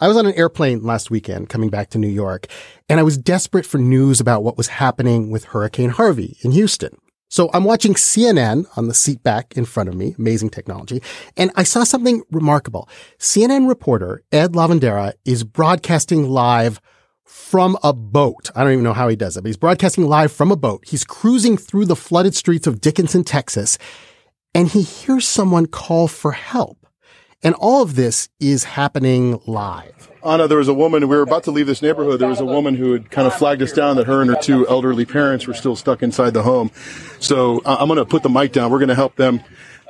I 0.00 0.08
was 0.08 0.16
on 0.16 0.26
an 0.26 0.34
airplane 0.34 0.82
last 0.82 1.10
weekend 1.10 1.48
coming 1.48 1.70
back 1.70 1.90
to 1.90 1.98
New 1.98 2.08
York, 2.08 2.46
and 2.88 3.00
I 3.00 3.04
was 3.04 3.16
desperate 3.16 3.64
for 3.64 3.78
news 3.78 4.20
about 4.20 4.42
what 4.42 4.56
was 4.56 4.68
happening 4.68 5.30
with 5.30 5.44
Hurricane 5.44 5.90
Harvey 5.90 6.36
in 6.42 6.50
Houston. 6.50 6.98
So 7.28 7.50
I'm 7.54 7.64
watching 7.64 7.94
CNN 7.94 8.66
on 8.76 8.86
the 8.88 8.94
seat 8.94 9.22
back 9.22 9.56
in 9.56 9.64
front 9.64 9.88
of 9.88 9.94
me, 9.94 10.14
amazing 10.18 10.50
technology, 10.50 11.02
and 11.36 11.50
I 11.54 11.62
saw 11.62 11.84
something 11.84 12.22
remarkable. 12.30 12.88
CNN 13.18 13.68
reporter 13.68 14.22
Ed 14.30 14.52
Lavandera 14.52 15.14
is 15.24 15.42
broadcasting 15.42 16.28
live 16.28 16.80
from 17.24 17.78
a 17.82 17.92
boat. 17.92 18.50
I 18.54 18.62
don't 18.62 18.72
even 18.72 18.84
know 18.84 18.92
how 18.92 19.08
he 19.08 19.16
does 19.16 19.36
it, 19.36 19.42
but 19.42 19.48
he's 19.48 19.56
broadcasting 19.56 20.06
live 20.06 20.32
from 20.32 20.50
a 20.50 20.56
boat. 20.56 20.84
He's 20.86 21.04
cruising 21.04 21.56
through 21.56 21.86
the 21.86 21.96
flooded 21.96 22.34
streets 22.34 22.66
of 22.66 22.80
Dickinson, 22.80 23.24
Texas, 23.24 23.78
and 24.54 24.68
he 24.68 24.82
hears 24.82 25.26
someone 25.26 25.66
call 25.66 26.08
for 26.08 26.32
help. 26.32 26.86
And 27.42 27.54
all 27.56 27.82
of 27.82 27.94
this 27.94 28.28
is 28.40 28.64
happening 28.64 29.38
live. 29.46 30.10
Anna, 30.24 30.48
there 30.48 30.56
was 30.56 30.68
a 30.68 30.74
woman, 30.74 31.06
we 31.06 31.14
were 31.14 31.22
about 31.22 31.44
to 31.44 31.50
leave 31.50 31.66
this 31.66 31.82
neighborhood. 31.82 32.18
There 32.18 32.28
was 32.28 32.40
a 32.40 32.46
woman 32.46 32.74
who 32.74 32.92
had 32.92 33.10
kind 33.10 33.26
of 33.26 33.34
flagged 33.34 33.60
us 33.60 33.72
down 33.72 33.96
that 33.96 34.06
her 34.06 34.22
and 34.22 34.30
her 34.30 34.40
two 34.40 34.66
elderly 34.66 35.04
parents 35.04 35.46
were 35.46 35.52
still 35.52 35.76
stuck 35.76 36.02
inside 36.02 36.32
the 36.32 36.42
home. 36.42 36.70
So 37.20 37.60
uh, 37.66 37.76
I'm 37.78 37.88
going 37.88 37.98
to 37.98 38.06
put 38.06 38.22
the 38.22 38.30
mic 38.30 38.52
down. 38.52 38.70
We're 38.70 38.78
going 38.78 38.88
to 38.88 38.94
help 38.94 39.16
them 39.16 39.42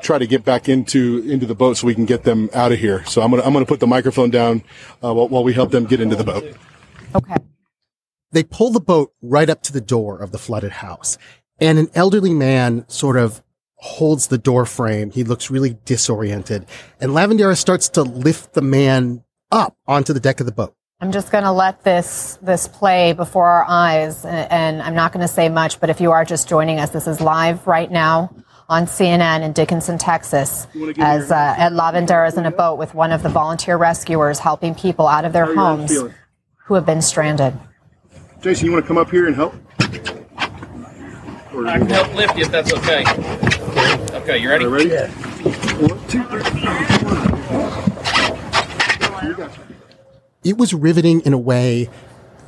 try 0.02 0.18
to 0.18 0.26
get 0.26 0.44
back 0.44 0.68
into 0.68 1.24
into 1.28 1.46
the 1.46 1.54
boat 1.54 1.76
so 1.76 1.86
we 1.86 1.94
can 1.94 2.04
get 2.04 2.24
them 2.24 2.50
out 2.52 2.72
of 2.72 2.80
here. 2.80 3.04
So 3.04 3.22
I'm 3.22 3.30
going 3.30 3.40
to 3.40 3.46
I'm 3.46 3.52
going 3.52 3.64
to 3.64 3.68
put 3.68 3.78
the 3.78 3.86
microphone 3.86 4.30
down 4.30 4.64
uh, 5.02 5.14
while, 5.14 5.28
while 5.28 5.44
we 5.44 5.52
help 5.52 5.70
them 5.70 5.84
get 5.84 6.00
into 6.00 6.16
the 6.16 6.24
boat. 6.24 6.56
Okay. 7.14 7.36
They 8.32 8.42
pull 8.42 8.72
the 8.72 8.80
boat 8.80 9.12
right 9.22 9.48
up 9.48 9.62
to 9.62 9.72
the 9.72 9.80
door 9.80 10.18
of 10.18 10.32
the 10.32 10.38
flooded 10.38 10.72
house, 10.72 11.16
and 11.60 11.78
an 11.78 11.88
elderly 11.94 12.34
man 12.34 12.84
sort 12.88 13.16
of 13.16 13.43
holds 13.84 14.28
the 14.28 14.38
door 14.38 14.64
frame. 14.64 15.10
He 15.10 15.24
looks 15.24 15.50
really 15.50 15.76
disoriented. 15.84 16.64
And 17.00 17.12
Lavandera 17.12 17.54
starts 17.54 17.90
to 17.90 18.02
lift 18.02 18.54
the 18.54 18.62
man 18.62 19.22
up 19.52 19.76
onto 19.86 20.14
the 20.14 20.20
deck 20.20 20.40
of 20.40 20.46
the 20.46 20.52
boat. 20.52 20.74
I'm 21.00 21.12
just 21.12 21.30
going 21.30 21.44
to 21.44 21.52
let 21.52 21.84
this 21.84 22.38
this 22.40 22.66
play 22.66 23.12
before 23.12 23.46
our 23.46 23.66
eyes, 23.68 24.24
and, 24.24 24.50
and 24.50 24.82
I'm 24.82 24.94
not 24.94 25.12
going 25.12 25.20
to 25.20 25.32
say 25.32 25.50
much. 25.50 25.80
But 25.80 25.90
if 25.90 26.00
you 26.00 26.12
are 26.12 26.24
just 26.24 26.48
joining 26.48 26.78
us, 26.80 26.90
this 26.90 27.06
is 27.06 27.20
live 27.20 27.66
right 27.66 27.90
now 27.90 28.34
on 28.70 28.86
CNN 28.86 29.42
in 29.42 29.52
Dickinson, 29.52 29.98
Texas, 29.98 30.66
as 30.96 31.30
uh, 31.30 31.54
Ed 31.58 31.72
Lavandera 31.72 32.26
is 32.26 32.38
in 32.38 32.46
a 32.46 32.50
boat 32.50 32.78
with 32.78 32.94
one 32.94 33.12
of 33.12 33.22
the 33.22 33.28
volunteer 33.28 33.76
rescuers 33.76 34.38
helping 34.38 34.74
people 34.74 35.06
out 35.06 35.26
of 35.26 35.34
their 35.34 35.54
homes 35.54 35.92
who 36.64 36.72
have 36.72 36.86
been 36.86 37.02
stranded. 37.02 37.52
Jason, 38.40 38.64
you 38.64 38.72
want 38.72 38.84
to 38.84 38.88
come 38.88 38.96
up 38.96 39.10
here 39.10 39.26
and 39.26 39.36
help? 39.36 39.54
I 41.66 41.78
can 41.78 41.86
help 41.86 42.14
lift 42.14 42.36
you 42.38 42.44
if 42.44 42.50
that's 42.50 42.72
okay. 42.72 43.04
Okay, 44.24 44.38
you 44.38 44.48
ready? 44.48 44.64
ready? 44.64 44.88
Yeah. 44.88 45.10
One, 45.10 46.08
two, 46.08 46.24
three. 46.24 46.40
It 50.42 50.56
was 50.56 50.72
riveting 50.72 51.20
in 51.26 51.34
a 51.34 51.38
way 51.38 51.90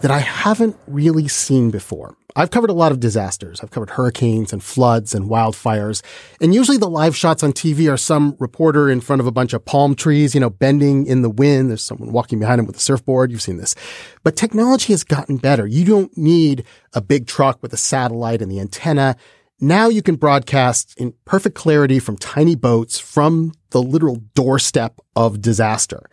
that 0.00 0.10
I 0.10 0.20
haven't 0.20 0.78
really 0.86 1.28
seen 1.28 1.70
before. 1.70 2.16
I've 2.34 2.50
covered 2.50 2.70
a 2.70 2.74
lot 2.74 2.92
of 2.92 3.00
disasters. 3.00 3.60
I've 3.62 3.72
covered 3.72 3.90
hurricanes 3.90 4.54
and 4.54 4.62
floods 4.62 5.14
and 5.14 5.28
wildfires. 5.28 6.02
And 6.40 6.54
usually 6.54 6.78
the 6.78 6.88
live 6.88 7.14
shots 7.14 7.42
on 7.42 7.52
TV 7.52 7.92
are 7.92 7.98
some 7.98 8.36
reporter 8.38 8.88
in 8.88 9.02
front 9.02 9.20
of 9.20 9.26
a 9.26 9.32
bunch 9.32 9.52
of 9.52 9.62
palm 9.66 9.94
trees, 9.94 10.34
you 10.34 10.40
know, 10.40 10.48
bending 10.48 11.04
in 11.06 11.20
the 11.20 11.28
wind. 11.28 11.68
There's 11.68 11.84
someone 11.84 12.10
walking 12.10 12.38
behind 12.38 12.58
him 12.58 12.66
with 12.66 12.76
a 12.76 12.80
surfboard. 12.80 13.30
You've 13.30 13.42
seen 13.42 13.58
this. 13.58 13.74
But 14.22 14.34
technology 14.34 14.94
has 14.94 15.04
gotten 15.04 15.36
better. 15.36 15.66
You 15.66 15.84
don't 15.84 16.16
need 16.16 16.64
a 16.94 17.02
big 17.02 17.26
truck 17.26 17.58
with 17.60 17.74
a 17.74 17.78
satellite 17.78 18.40
and 18.40 18.50
the 18.50 18.60
antenna. 18.60 19.16
Now 19.60 19.88
you 19.88 20.02
can 20.02 20.16
broadcast 20.16 20.94
in 20.98 21.14
perfect 21.24 21.56
clarity 21.56 21.98
from 21.98 22.18
tiny 22.18 22.54
boats 22.54 22.98
from 22.98 23.52
the 23.70 23.82
literal 23.82 24.16
doorstep 24.34 25.00
of 25.14 25.40
disaster. 25.40 26.10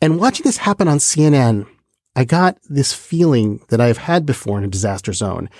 And 0.00 0.20
watching 0.20 0.44
this 0.44 0.58
happen 0.58 0.86
on 0.86 0.98
CNN, 0.98 1.66
I 2.14 2.24
got 2.24 2.58
this 2.68 2.92
feeling 2.92 3.60
that 3.68 3.80
I've 3.80 3.98
had 3.98 4.24
before 4.24 4.58
in 4.58 4.64
a 4.64 4.68
disaster 4.68 5.12
zone. 5.12 5.50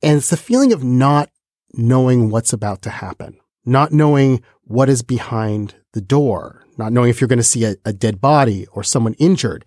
And 0.00 0.18
it's 0.18 0.30
the 0.30 0.36
feeling 0.36 0.72
of 0.72 0.84
not 0.84 1.30
knowing 1.74 2.30
what's 2.30 2.52
about 2.52 2.82
to 2.82 2.90
happen, 2.90 3.38
not 3.64 3.92
knowing 3.92 4.42
what 4.62 4.88
is 4.88 5.02
behind 5.02 5.74
the 5.92 6.00
door, 6.00 6.64
not 6.78 6.92
knowing 6.92 7.10
if 7.10 7.20
you're 7.20 7.28
going 7.28 7.38
to 7.38 7.42
see 7.42 7.64
a, 7.64 7.74
a 7.84 7.92
dead 7.92 8.20
body 8.20 8.66
or 8.72 8.84
someone 8.84 9.14
injured. 9.14 9.64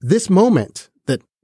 This 0.00 0.28
moment 0.28 0.90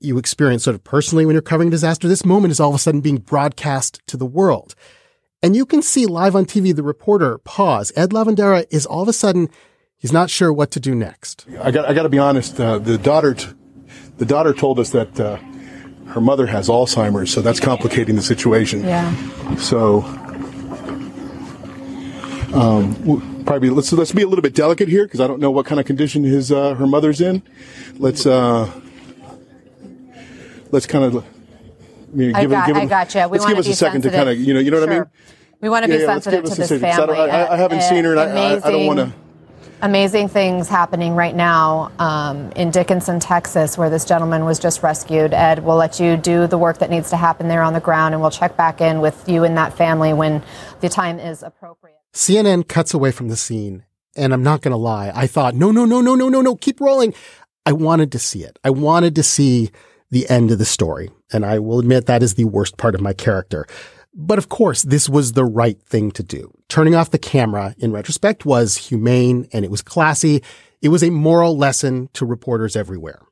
you 0.04 0.18
experience 0.18 0.64
sort 0.64 0.74
of 0.74 0.84
personally 0.84 1.26
when 1.26 1.34
you're 1.34 1.42
covering 1.42 1.70
disaster, 1.70 2.06
this 2.08 2.24
moment 2.24 2.52
is 2.52 2.60
all 2.60 2.70
of 2.70 2.74
a 2.74 2.78
sudden 2.78 3.00
being 3.00 3.18
broadcast 3.18 4.00
to 4.06 4.16
the 4.16 4.26
world. 4.26 4.74
And 5.42 5.54
you 5.54 5.66
can 5.66 5.82
see 5.82 6.06
live 6.06 6.34
on 6.34 6.46
TV 6.46 6.74
the 6.74 6.82
reporter 6.82 7.38
pause. 7.38 7.92
Ed 7.96 8.10
Lavandera 8.10 8.64
is 8.70 8.86
all 8.86 9.02
of 9.02 9.08
a 9.08 9.12
sudden, 9.12 9.48
he's 9.96 10.12
not 10.12 10.30
sure 10.30 10.52
what 10.52 10.70
to 10.70 10.80
do 10.80 10.94
next. 10.94 11.46
I 11.60 11.70
got, 11.70 11.86
I 11.86 11.92
got 11.92 12.04
to 12.04 12.08
be 12.08 12.18
honest. 12.18 12.58
Uh, 12.58 12.78
the 12.78 12.96
daughter, 12.96 13.34
t- 13.34 13.48
the 14.16 14.24
daughter 14.24 14.54
told 14.54 14.78
us 14.78 14.90
that 14.90 15.18
uh, 15.20 15.36
her 16.06 16.20
mother 16.20 16.46
has 16.46 16.68
Alzheimer's, 16.68 17.32
so 17.32 17.42
that's 17.42 17.60
complicating 17.60 18.16
the 18.16 18.22
situation. 18.22 18.84
Yeah. 18.84 19.56
So, 19.56 20.02
um, 22.54 23.04
we'll 23.04 23.20
probably 23.44 23.70
let's 23.70 23.92
let's 23.92 24.12
be 24.12 24.22
a 24.22 24.28
little 24.28 24.42
bit 24.42 24.54
delicate 24.54 24.88
here 24.88 25.04
because 25.04 25.20
I 25.20 25.26
don't 25.26 25.40
know 25.40 25.50
what 25.50 25.66
kind 25.66 25.80
of 25.80 25.86
condition 25.86 26.24
his 26.24 26.52
uh, 26.52 26.74
her 26.74 26.86
mother's 26.86 27.20
in. 27.20 27.42
Let's 27.96 28.26
uh, 28.26 28.70
let's 30.74 30.86
kind 30.86 31.04
of. 31.04 31.16
I, 31.16 32.16
mean, 32.16 32.34
I 32.34 32.42
give 32.42 32.50
got- 32.50 32.68
him, 32.68 32.74
give 32.74 32.76
I 32.76 32.80
him, 32.82 32.88
got 32.88 33.14
you. 33.14 33.20
We 33.28 33.38
Let's 33.38 33.46
give 33.46 33.58
us 33.58 33.68
a 33.68 33.74
second 33.74 34.02
to 34.02 34.10
kind 34.10 34.28
of, 34.28 34.38
you 34.38 34.52
know, 34.54 34.60
you 34.60 34.70
know 34.70 34.80
what 34.80 34.88
I 34.88 34.92
mean? 34.92 35.04
We 35.60 35.68
want 35.68 35.84
to 35.86 35.90
Yeah, 35.90 35.96
be 35.96 36.02
yeah, 36.02 36.06
sensitive 36.08 36.44
to 36.44 36.50
us 36.50 36.58
a 36.58 36.60
this 36.60 36.68
second, 36.68 36.82
'cause 36.86 36.98
I 36.98 37.06
don't- 37.06 37.16
family. 37.16 37.30
I- 37.30 37.54
I 37.54 37.56
haven't 37.56 37.78
Uh, 37.78 37.88
seen 37.88 38.04
her, 38.04 38.10
and 38.12 38.20
I- 38.20 38.24
I- 38.24 38.56
I 38.56 38.70
don't 38.70 38.86
wanna- 38.86 39.02
amazing- 39.02 39.20
Amazing 39.82 40.28
things 40.28 40.68
happening 40.68 41.14
right 41.14 41.34
now 41.34 41.90
um, 41.98 42.50
in 42.56 42.70
Dickinson, 42.70 43.20
Texas, 43.20 43.76
where 43.76 43.90
this 43.90 44.04
gentleman 44.06 44.44
was 44.46 44.58
just 44.58 44.82
rescued. 44.82 45.34
Ed, 45.34 45.62
we'll 45.64 45.76
let 45.76 46.00
you 46.00 46.16
do 46.16 46.46
the 46.46 46.56
work 46.56 46.78
that 46.78 46.88
needs 46.90 47.10
to 47.10 47.16
happen 47.16 47.48
there 47.48 47.60
on 47.62 47.74
the 47.74 47.80
ground, 47.80 48.14
and 48.14 48.22
we'll 48.22 48.30
check 48.30 48.56
back 48.56 48.80
in 48.80 49.00
with 49.02 49.28
you 49.28 49.44
and 49.44 49.58
that 49.58 49.74
family 49.76 50.12
when 50.14 50.42
the 50.80 50.88
time 50.88 51.18
is 51.18 51.42
appropriate. 51.42 51.96
CNN 52.14 52.62
cuts 52.62 52.94
away 52.94 53.10
from 53.10 53.28
the 53.28 53.36
scene. 53.36 53.82
And 54.16 54.32
I'm 54.32 54.44
not 54.44 54.62
going 54.62 54.70
to 54.72 54.78
lie. 54.78 55.10
I 55.14 55.26
thought, 55.26 55.54
no, 55.56 55.70
no, 55.72 55.84
no, 55.84 56.00
no, 56.00 56.14
no, 56.14 56.28
no, 56.28 56.40
no, 56.40 56.54
keep 56.54 56.80
rolling. 56.80 57.12
I 57.66 57.72
wanted 57.72 58.12
to 58.12 58.18
see 58.20 58.44
it. 58.44 58.58
I 58.64 58.70
wanted 58.70 59.14
to 59.16 59.22
see 59.24 59.70
the 60.14 60.30
end 60.30 60.52
of 60.52 60.58
the 60.58 60.64
story. 60.64 61.10
And 61.32 61.44
I 61.44 61.58
will 61.58 61.80
admit 61.80 62.06
that 62.06 62.22
is 62.22 62.34
the 62.34 62.44
worst 62.44 62.76
part 62.76 62.94
of 62.94 63.00
my 63.00 63.12
character. 63.12 63.66
But 64.14 64.38
of 64.38 64.48
course, 64.48 64.82
this 64.82 65.08
was 65.08 65.32
the 65.32 65.44
right 65.44 65.82
thing 65.82 66.12
to 66.12 66.22
do. 66.22 66.52
Turning 66.68 66.94
off 66.94 67.10
the 67.10 67.18
camera 67.18 67.74
in 67.78 67.92
retrospect 67.92 68.46
was 68.46 68.76
humane 68.76 69.48
and 69.52 69.64
it 69.64 69.72
was 69.72 69.82
classy. 69.82 70.40
It 70.80 70.90
was 70.90 71.02
a 71.02 71.10
moral 71.10 71.58
lesson 71.58 72.10
to 72.12 72.24
reporters 72.24 72.76
everywhere. 72.76 73.22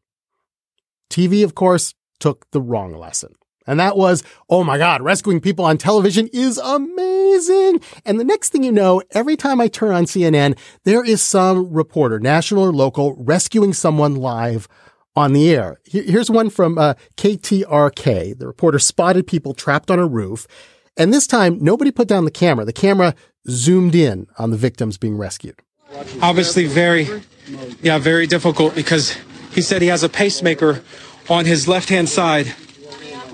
TV, 1.08 1.44
of 1.44 1.54
course, 1.54 1.94
took 2.18 2.50
the 2.50 2.60
wrong 2.60 2.94
lesson. 2.94 3.32
And 3.64 3.78
that 3.78 3.96
was, 3.96 4.24
oh 4.50 4.64
my 4.64 4.76
God, 4.76 5.02
rescuing 5.02 5.40
people 5.40 5.64
on 5.64 5.78
television 5.78 6.28
is 6.32 6.58
amazing. 6.58 7.80
And 8.04 8.18
the 8.18 8.24
next 8.24 8.48
thing 8.50 8.64
you 8.64 8.72
know, 8.72 9.02
every 9.12 9.36
time 9.36 9.60
I 9.60 9.68
turn 9.68 9.94
on 9.94 10.06
CNN, 10.06 10.58
there 10.82 11.04
is 11.04 11.22
some 11.22 11.72
reporter, 11.72 12.18
national 12.18 12.64
or 12.64 12.72
local, 12.72 13.14
rescuing 13.22 13.72
someone 13.72 14.16
live 14.16 14.66
on 15.14 15.32
the 15.32 15.50
air. 15.50 15.78
Here's 15.84 16.30
one 16.30 16.50
from 16.50 16.78
uh, 16.78 16.94
KTRK. 17.16 18.38
The 18.38 18.46
reporter 18.46 18.78
spotted 18.78 19.26
people 19.26 19.54
trapped 19.54 19.90
on 19.90 19.98
a 19.98 20.06
roof. 20.06 20.46
And 20.96 21.12
this 21.12 21.26
time, 21.26 21.58
nobody 21.60 21.90
put 21.90 22.08
down 22.08 22.24
the 22.24 22.30
camera. 22.30 22.64
The 22.64 22.72
camera 22.72 23.14
zoomed 23.48 23.94
in 23.94 24.26
on 24.38 24.50
the 24.50 24.56
victims 24.56 24.98
being 24.98 25.16
rescued. 25.16 25.60
Obviously, 26.22 26.66
very, 26.66 27.08
yeah, 27.82 27.98
very 27.98 28.26
difficult 28.26 28.74
because 28.74 29.16
he 29.52 29.60
said 29.60 29.82
he 29.82 29.88
has 29.88 30.02
a 30.02 30.08
pacemaker 30.08 30.82
on 31.28 31.44
his 31.44 31.68
left 31.68 31.88
hand 31.88 32.08
side 32.08 32.54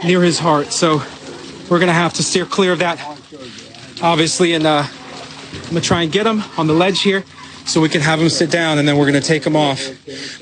near 0.05 0.23
his 0.23 0.39
heart. 0.39 0.73
So 0.73 1.03
we're 1.69 1.79
going 1.79 1.89
to 1.89 1.93
have 1.93 2.15
to 2.15 2.23
steer 2.23 2.45
clear 2.45 2.73
of 2.73 2.81
that, 2.81 2.99
obviously. 4.03 4.55
And 4.55 4.67
uh, 4.67 4.85
I'm 4.87 5.61
going 5.71 5.75
to 5.75 5.81
try 5.81 6.03
and 6.03 6.11
get 6.11 6.27
him 6.27 6.43
on 6.57 6.67
the 6.67 6.75
ledge 6.75 7.03
here 7.03 7.25
so 7.69 7.83
we 7.83 7.89
can 7.89 8.01
have 8.01 8.21
him 8.21 8.31
sit 8.31 8.51
down 8.51 8.79
and 8.79 8.89
then 8.89 8.97
we're 8.97 9.11
going 9.11 9.21
to 9.21 9.27
take 9.27 9.45
him 9.45 9.55
off. 9.55 9.79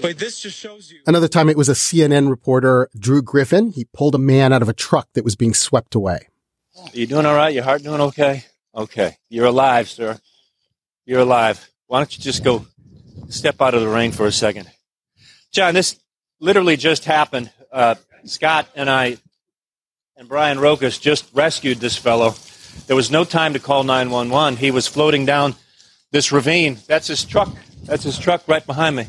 But 0.01 0.17
this 0.19 0.41
just 0.41 0.57
shows 0.57 0.93
you. 0.93 1.01
Another 1.07 1.27
time 1.27 1.49
it 1.49 1.57
was 1.57 1.69
a 1.69 1.73
CNN 1.73 2.31
reporter, 2.31 2.89
Drew 2.97 3.21
Griffin. 3.21 3.73
He 3.73 3.85
pulled 3.85 4.15
a 4.15 4.19
man 4.19 4.53
out 4.53 4.63
of 4.63 4.69
a 4.69 4.73
truck 4.73 5.09
that 5.15 5.25
was 5.25 5.35
being 5.35 5.53
swept 5.53 5.95
away. 5.97 6.29
Are 6.79 6.91
you 6.93 7.07
doing 7.07 7.27
all 7.27 7.35
right? 7.35 7.53
Your 7.53 7.65
heart 7.65 7.83
doing 7.83 8.01
okay? 8.01 8.45
Okay. 8.75 9.17
You're 9.29 9.47
alive, 9.47 9.89
sir. 9.89 10.19
You're 11.05 11.21
alive. 11.21 11.69
Why 11.89 11.99
don't 11.99 12.17
you 12.17 12.23
just 12.23 12.45
go 12.45 12.67
step 13.29 13.61
out 13.61 13.75
of 13.75 13.81
the 13.81 13.89
rain 13.89 14.13
for 14.13 14.27
a 14.27 14.33
second? 14.33 14.71
John, 15.53 15.75
this 15.75 15.99
literally 16.39 16.77
just 16.77 17.05
happened. 17.05 17.51
Uh, 17.73 17.97
Scott 18.25 18.69
and 18.77 18.89
I 18.89 19.17
and 20.17 20.29
Brian 20.29 20.59
Rokus 20.59 21.01
just 21.01 21.29
rescued 21.35 21.79
this 21.79 21.97
fellow. 21.97 22.35
There 22.87 22.97
was 22.97 23.11
no 23.11 23.25
time 23.25 23.55
to 23.55 23.59
call 23.59 23.83
911. 23.83 24.59
He 24.59 24.71
was 24.71 24.87
floating 24.87 25.27
down 25.27 25.55
this 26.17 26.33
ravine. 26.33 26.79
That's 26.87 27.09
his 27.09 27.25
truck. 27.25 27.55
That's 27.85 28.03
his 28.03 28.19
truck 28.19 28.49
right 28.49 28.65
behind 28.65 28.97
me. 28.97 29.07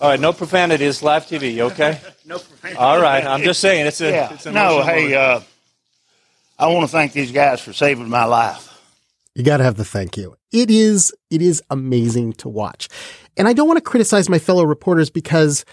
All 0.00 0.10
right, 0.10 0.20
no 0.20 0.32
profanity. 0.32 0.84
It's 0.84 1.02
live 1.02 1.26
TV. 1.26 1.58
Okay? 1.58 2.00
no 2.24 2.38
profanity. 2.38 2.78
All 2.78 3.00
right, 3.00 3.24
I'm 3.24 3.42
just 3.42 3.58
saying 3.58 3.86
it's 3.86 4.00
a. 4.00 4.10
Yeah. 4.10 4.32
It's 4.32 4.46
no, 4.46 4.82
hey, 4.82 5.16
uh, 5.16 5.40
I 6.56 6.68
want 6.68 6.86
to 6.86 6.92
thank 6.92 7.12
these 7.12 7.32
guys 7.32 7.60
for 7.60 7.72
saving 7.72 8.08
my 8.08 8.26
life. 8.26 8.72
You 9.34 9.42
got 9.42 9.56
to 9.56 9.64
have 9.64 9.76
the 9.76 9.84
thank 9.84 10.16
you. 10.16 10.36
It 10.52 10.70
is, 10.70 11.12
it 11.30 11.42
is 11.42 11.62
amazing 11.68 12.34
to 12.34 12.48
watch. 12.48 12.88
And 13.36 13.48
I 13.48 13.52
don't 13.52 13.66
want 13.66 13.78
to 13.78 13.90
criticize 13.90 14.28
my 14.28 14.38
fellow 14.38 14.64
reporters 14.64 15.10
because 15.10 15.64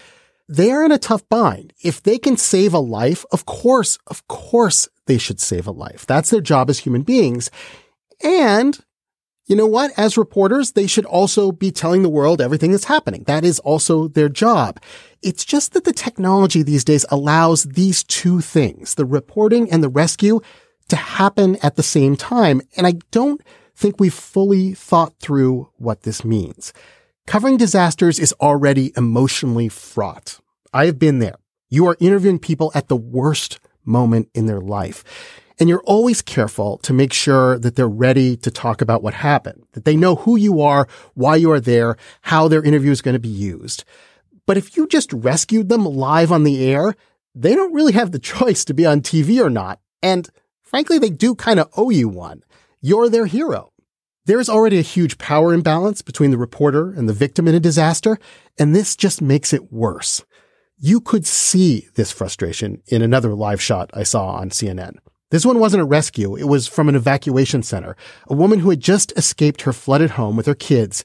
they 0.48 0.72
are 0.72 0.84
in 0.84 0.90
a 0.90 0.98
tough 0.98 1.28
bind. 1.28 1.72
If 1.82 2.02
they 2.02 2.18
can 2.18 2.36
save 2.36 2.74
a 2.74 2.80
life, 2.80 3.24
of 3.30 3.46
course, 3.46 3.98
of 4.08 4.26
course 4.26 4.88
they 5.06 5.18
should 5.18 5.40
save 5.40 5.68
a 5.68 5.72
life. 5.72 6.04
That's 6.04 6.30
their 6.30 6.40
job 6.40 6.68
as 6.68 6.80
human 6.80 7.02
beings. 7.02 7.48
And 8.22 8.78
you 9.46 9.54
know 9.54 9.66
what? 9.66 9.92
As 9.96 10.18
reporters, 10.18 10.72
they 10.72 10.86
should 10.86 11.04
also 11.04 11.52
be 11.52 11.70
telling 11.70 12.02
the 12.02 12.08
world 12.08 12.40
everything 12.40 12.72
that's 12.72 12.84
happening. 12.84 13.22
That 13.24 13.44
is 13.44 13.60
also 13.60 14.08
their 14.08 14.28
job. 14.28 14.80
It's 15.22 15.44
just 15.44 15.72
that 15.72 15.84
the 15.84 15.92
technology 15.92 16.62
these 16.62 16.84
days 16.84 17.06
allows 17.10 17.64
these 17.64 18.02
two 18.04 18.40
things, 18.40 18.96
the 18.96 19.04
reporting 19.04 19.70
and 19.70 19.82
the 19.82 19.88
rescue, 19.88 20.40
to 20.88 20.96
happen 20.96 21.56
at 21.62 21.76
the 21.76 21.82
same 21.82 22.16
time. 22.16 22.60
And 22.76 22.86
I 22.86 22.94
don't 23.12 23.40
think 23.74 24.00
we've 24.00 24.12
fully 24.12 24.74
thought 24.74 25.14
through 25.20 25.70
what 25.76 26.02
this 26.02 26.24
means. 26.24 26.72
Covering 27.26 27.56
disasters 27.56 28.18
is 28.18 28.34
already 28.40 28.92
emotionally 28.96 29.68
fraught. 29.68 30.40
I 30.72 30.86
have 30.86 30.98
been 30.98 31.18
there. 31.18 31.36
You 31.68 31.86
are 31.86 31.96
interviewing 32.00 32.38
people 32.38 32.72
at 32.74 32.88
the 32.88 32.96
worst 32.96 33.58
moment 33.84 34.28
in 34.34 34.46
their 34.46 34.60
life. 34.60 35.04
And 35.58 35.68
you're 35.68 35.82
always 35.84 36.20
careful 36.20 36.78
to 36.78 36.92
make 36.92 37.12
sure 37.12 37.58
that 37.58 37.76
they're 37.76 37.88
ready 37.88 38.36
to 38.38 38.50
talk 38.50 38.82
about 38.82 39.02
what 39.02 39.14
happened, 39.14 39.64
that 39.72 39.84
they 39.84 39.96
know 39.96 40.16
who 40.16 40.36
you 40.36 40.60
are, 40.60 40.86
why 41.14 41.36
you 41.36 41.50
are 41.50 41.60
there, 41.60 41.96
how 42.22 42.46
their 42.46 42.62
interview 42.62 42.90
is 42.90 43.00
going 43.00 43.14
to 43.14 43.18
be 43.18 43.28
used. 43.28 43.84
But 44.46 44.58
if 44.58 44.76
you 44.76 44.86
just 44.86 45.12
rescued 45.12 45.68
them 45.68 45.84
live 45.84 46.30
on 46.30 46.44
the 46.44 46.64
air, 46.64 46.94
they 47.34 47.54
don't 47.54 47.72
really 47.72 47.94
have 47.94 48.12
the 48.12 48.18
choice 48.34 48.64
to 48.66 48.74
be 48.74 48.84
on 48.84 49.00
TV 49.00 49.42
or 49.42 49.50
not. 49.50 49.80
And 50.02 50.28
frankly, 50.62 50.98
they 50.98 51.10
do 51.10 51.34
kind 51.34 51.58
of 51.58 51.70
owe 51.76 51.90
you 51.90 52.08
one. 52.08 52.42
You're 52.80 53.08
their 53.08 53.26
hero. 53.26 53.72
There's 54.26 54.48
already 54.48 54.78
a 54.78 54.82
huge 54.82 55.18
power 55.18 55.54
imbalance 55.54 56.02
between 56.02 56.32
the 56.32 56.38
reporter 56.38 56.92
and 56.92 57.08
the 57.08 57.12
victim 57.12 57.46
in 57.46 57.54
a 57.54 57.60
disaster, 57.60 58.18
and 58.58 58.74
this 58.74 58.96
just 58.96 59.22
makes 59.22 59.52
it 59.52 59.72
worse. 59.72 60.24
You 60.78 61.00
could 61.00 61.24
see 61.24 61.88
this 61.94 62.10
frustration 62.10 62.82
in 62.88 63.02
another 63.02 63.34
live 63.34 63.62
shot 63.62 63.90
I 63.94 64.02
saw 64.02 64.32
on 64.32 64.50
CNN. 64.50 64.96
This 65.30 65.44
one 65.44 65.58
wasn't 65.58 65.82
a 65.82 65.86
rescue. 65.86 66.36
It 66.36 66.44
was 66.44 66.68
from 66.68 66.88
an 66.88 66.94
evacuation 66.94 67.64
center. 67.64 67.96
A 68.28 68.34
woman 68.34 68.60
who 68.60 68.70
had 68.70 68.80
just 68.80 69.12
escaped 69.16 69.62
her 69.62 69.72
flooded 69.72 70.10
home 70.10 70.36
with 70.36 70.46
her 70.46 70.54
kids 70.54 71.04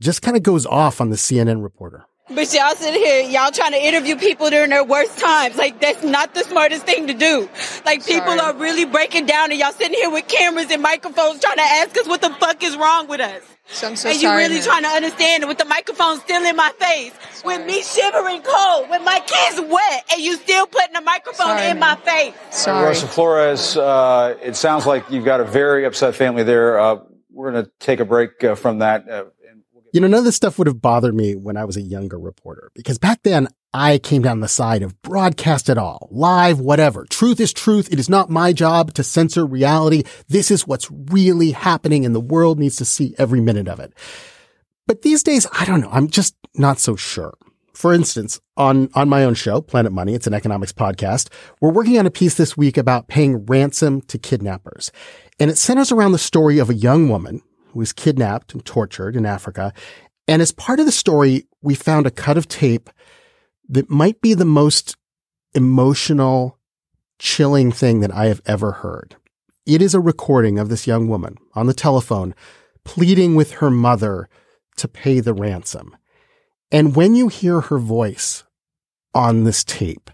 just 0.00 0.22
kind 0.22 0.36
of 0.36 0.44
goes 0.44 0.64
off 0.64 1.00
on 1.00 1.10
the 1.10 1.16
CNN 1.16 1.62
reporter. 1.62 2.06
But 2.28 2.54
y'all 2.54 2.74
sitting 2.76 3.02
here, 3.02 3.28
y'all 3.28 3.50
trying 3.50 3.72
to 3.72 3.84
interview 3.84 4.14
people 4.14 4.48
during 4.48 4.70
their 4.70 4.84
worst 4.84 5.18
times. 5.18 5.56
Like 5.56 5.80
that's 5.80 6.04
not 6.04 6.34
the 6.34 6.44
smartest 6.44 6.86
thing 6.86 7.08
to 7.08 7.14
do. 7.14 7.48
Like 7.84 8.06
people 8.06 8.26
Sorry. 8.26 8.40
are 8.40 8.54
really 8.54 8.84
breaking 8.84 9.26
down 9.26 9.50
and 9.50 9.58
y'all 9.58 9.72
sitting 9.72 9.98
here 9.98 10.10
with 10.10 10.28
cameras 10.28 10.70
and 10.70 10.80
microphones 10.80 11.40
trying 11.40 11.56
to 11.56 11.62
ask 11.62 11.96
us 11.98 12.06
what 12.06 12.20
the 12.20 12.30
fuck 12.30 12.62
is 12.62 12.76
wrong 12.76 13.08
with 13.08 13.20
us. 13.20 13.42
So 13.72 13.88
I'm 13.88 13.96
so 13.96 14.08
and 14.10 14.16
you 14.20 14.28
sorry, 14.28 14.42
really 14.44 14.56
ma'am. 14.56 14.64
trying 14.64 14.82
to 14.82 14.88
understand 14.88 15.42
it 15.42 15.46
with 15.46 15.58
the 15.58 15.64
microphone 15.64 16.20
still 16.20 16.44
in 16.44 16.56
my 16.56 16.70
face, 16.78 17.12
with 17.44 17.66
me 17.66 17.82
shivering 17.82 18.42
cold, 18.42 18.90
with 18.90 19.02
my 19.02 19.20
kids 19.26 19.60
wet, 19.60 20.04
and 20.12 20.20
you 20.20 20.36
still 20.36 20.66
putting 20.66 20.94
a 20.96 21.00
microphone 21.00 21.46
Sorry, 21.46 21.70
in 21.70 21.78
my 21.78 21.96
face. 21.96 22.34
Sorry. 22.50 22.84
Rosa 22.86 23.06
Flores, 23.06 23.76
uh, 23.76 24.36
it 24.42 24.56
sounds 24.56 24.86
like 24.86 25.10
you've 25.10 25.24
got 25.24 25.40
a 25.40 25.44
very 25.44 25.84
upset 25.84 26.14
family 26.14 26.42
there. 26.42 26.78
Uh, 26.78 26.96
we're 27.30 27.50
going 27.50 27.64
to 27.64 27.70
take 27.80 28.00
a 28.00 28.04
break 28.04 28.44
uh, 28.44 28.54
from 28.54 28.78
that. 28.80 29.08
Uh, 29.08 29.24
You 29.94 30.00
know, 30.00 30.06
none 30.06 30.18
of 30.20 30.24
this 30.24 30.36
stuff 30.36 30.58
would 30.58 30.66
have 30.66 30.80
bothered 30.82 31.14
me 31.14 31.34
when 31.34 31.56
I 31.56 31.64
was 31.64 31.76
a 31.76 31.82
younger 31.82 32.18
reporter 32.18 32.70
because 32.74 32.98
back 32.98 33.22
then 33.24 33.48
I 33.74 33.98
came 33.98 34.20
down 34.20 34.40
the 34.40 34.48
side 34.48 34.82
of 34.82 35.00
broadcast 35.00 35.70
it 35.70 35.78
all, 35.78 36.08
live, 36.10 36.60
whatever. 36.60 37.06
Truth 37.08 37.40
is 37.40 37.52
truth. 37.52 37.90
It 37.90 37.98
is 37.98 38.08
not 38.08 38.28
my 38.28 38.52
job 38.52 38.92
to 38.94 39.02
censor 39.02 39.46
reality. 39.46 40.02
This 40.28 40.50
is 40.50 40.66
what's 40.66 40.90
really 40.90 41.52
happening 41.52 42.04
and 42.04 42.14
the 42.14 42.20
world 42.20 42.58
needs 42.58 42.76
to 42.76 42.84
see 42.84 43.14
every 43.18 43.40
minute 43.40 43.68
of 43.68 43.80
it. 43.80 43.94
But 44.86 45.02
these 45.02 45.22
days, 45.22 45.46
I 45.58 45.64
don't 45.64 45.80
know. 45.80 45.90
I'm 45.90 46.08
just 46.08 46.34
not 46.54 46.78
so 46.78 46.96
sure. 46.96 47.34
For 47.72 47.94
instance, 47.94 48.40
on, 48.58 48.90
on 48.94 49.08
my 49.08 49.24
own 49.24 49.34
show, 49.34 49.62
Planet 49.62 49.92
Money, 49.92 50.14
it's 50.14 50.26
an 50.26 50.34
economics 50.34 50.72
podcast. 50.72 51.30
We're 51.60 51.72
working 51.72 51.98
on 51.98 52.04
a 52.04 52.10
piece 52.10 52.34
this 52.34 52.56
week 52.56 52.76
about 52.76 53.08
paying 53.08 53.46
ransom 53.46 54.02
to 54.02 54.18
kidnappers. 54.18 54.92
And 55.40 55.50
it 55.50 55.56
centers 55.56 55.90
around 55.90 56.12
the 56.12 56.18
story 56.18 56.58
of 56.58 56.68
a 56.68 56.74
young 56.74 57.08
woman 57.08 57.40
who 57.68 57.78
was 57.78 57.94
kidnapped 57.94 58.52
and 58.52 58.62
tortured 58.64 59.16
in 59.16 59.24
Africa. 59.24 59.72
And 60.28 60.42
as 60.42 60.52
part 60.52 60.80
of 60.80 60.86
the 60.86 60.92
story, 60.92 61.46
we 61.62 61.74
found 61.74 62.06
a 62.06 62.10
cut 62.10 62.36
of 62.36 62.48
tape 62.48 62.90
that 63.68 63.90
might 63.90 64.20
be 64.20 64.34
the 64.34 64.44
most 64.44 64.96
emotional, 65.54 66.58
chilling 67.18 67.72
thing 67.72 68.00
that 68.00 68.12
I 68.12 68.26
have 68.26 68.42
ever 68.46 68.72
heard. 68.72 69.16
It 69.64 69.80
is 69.80 69.94
a 69.94 70.00
recording 70.00 70.58
of 70.58 70.68
this 70.68 70.86
young 70.86 71.08
woman 71.08 71.36
on 71.54 71.66
the 71.66 71.74
telephone 71.74 72.34
pleading 72.84 73.34
with 73.36 73.52
her 73.52 73.70
mother 73.70 74.28
to 74.76 74.88
pay 74.88 75.20
the 75.20 75.34
ransom. 75.34 75.96
And 76.70 76.96
when 76.96 77.14
you 77.14 77.28
hear 77.28 77.60
her 77.60 77.78
voice 77.78 78.44
on 79.14 79.44
this 79.44 79.62
tape, 79.62 80.10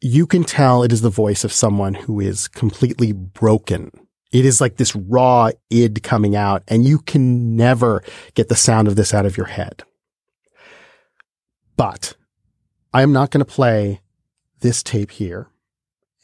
you 0.00 0.26
can 0.26 0.44
tell 0.44 0.82
it 0.82 0.92
is 0.92 1.00
the 1.00 1.10
voice 1.10 1.44
of 1.44 1.52
someone 1.52 1.94
who 1.94 2.20
is 2.20 2.48
completely 2.48 3.12
broken. 3.12 3.90
It 4.32 4.44
is 4.44 4.60
like 4.60 4.76
this 4.76 4.94
raw 4.94 5.50
id 5.70 6.02
coming 6.02 6.36
out, 6.36 6.62
and 6.68 6.84
you 6.84 6.98
can 6.98 7.56
never 7.56 8.02
get 8.34 8.48
the 8.48 8.56
sound 8.56 8.88
of 8.88 8.96
this 8.96 9.14
out 9.14 9.26
of 9.26 9.36
your 9.36 9.46
head. 9.46 9.82
But 11.76 12.14
I 12.92 13.02
am 13.02 13.12
not 13.12 13.30
going 13.30 13.44
to 13.44 13.50
play 13.50 14.00
this 14.60 14.82
tape 14.82 15.10
here. 15.10 15.48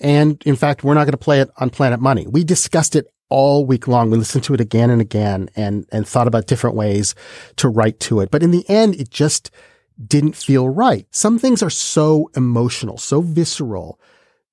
And 0.00 0.42
in 0.46 0.56
fact, 0.56 0.84
we're 0.84 0.94
not 0.94 1.04
going 1.04 1.12
to 1.12 1.18
play 1.18 1.40
it 1.40 1.50
on 1.56 1.70
Planet 1.70 2.00
Money. 2.00 2.26
We 2.26 2.44
discussed 2.44 2.94
it 2.94 3.06
all 3.28 3.66
week 3.66 3.88
long. 3.88 4.10
We 4.10 4.18
listened 4.18 4.44
to 4.44 4.54
it 4.54 4.60
again 4.60 4.90
and 4.90 5.00
again 5.00 5.50
and, 5.56 5.86
and 5.90 6.06
thought 6.06 6.28
about 6.28 6.46
different 6.46 6.76
ways 6.76 7.14
to 7.56 7.68
write 7.68 8.00
to 8.00 8.20
it. 8.20 8.30
But 8.30 8.42
in 8.42 8.50
the 8.50 8.68
end, 8.68 8.94
it 8.94 9.10
just 9.10 9.50
didn't 10.04 10.36
feel 10.36 10.68
right. 10.68 11.06
Some 11.10 11.38
things 11.38 11.62
are 11.62 11.70
so 11.70 12.30
emotional, 12.36 12.98
so 12.98 13.20
visceral 13.20 13.98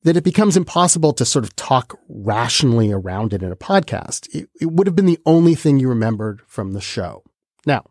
that 0.04 0.18
it 0.18 0.24
becomes 0.24 0.58
impossible 0.58 1.14
to 1.14 1.26
sort 1.26 1.46
of 1.46 1.56
talk 1.56 2.00
rationally 2.08 2.92
around 2.92 3.34
it 3.34 3.44
in 3.44 3.52
a 3.52 3.56
podcast. 3.56 4.28
It, 4.34 4.50
it 4.60 4.72
would 4.72 4.88
have 4.88 4.96
been 4.96 5.06
the 5.06 5.20
only 5.26 5.56
thing 5.56 5.80
you 5.80 5.90
remembered 5.90 6.42
from 6.48 6.74
the 6.74 6.82
show. 6.82 7.24
Now, 7.66 7.86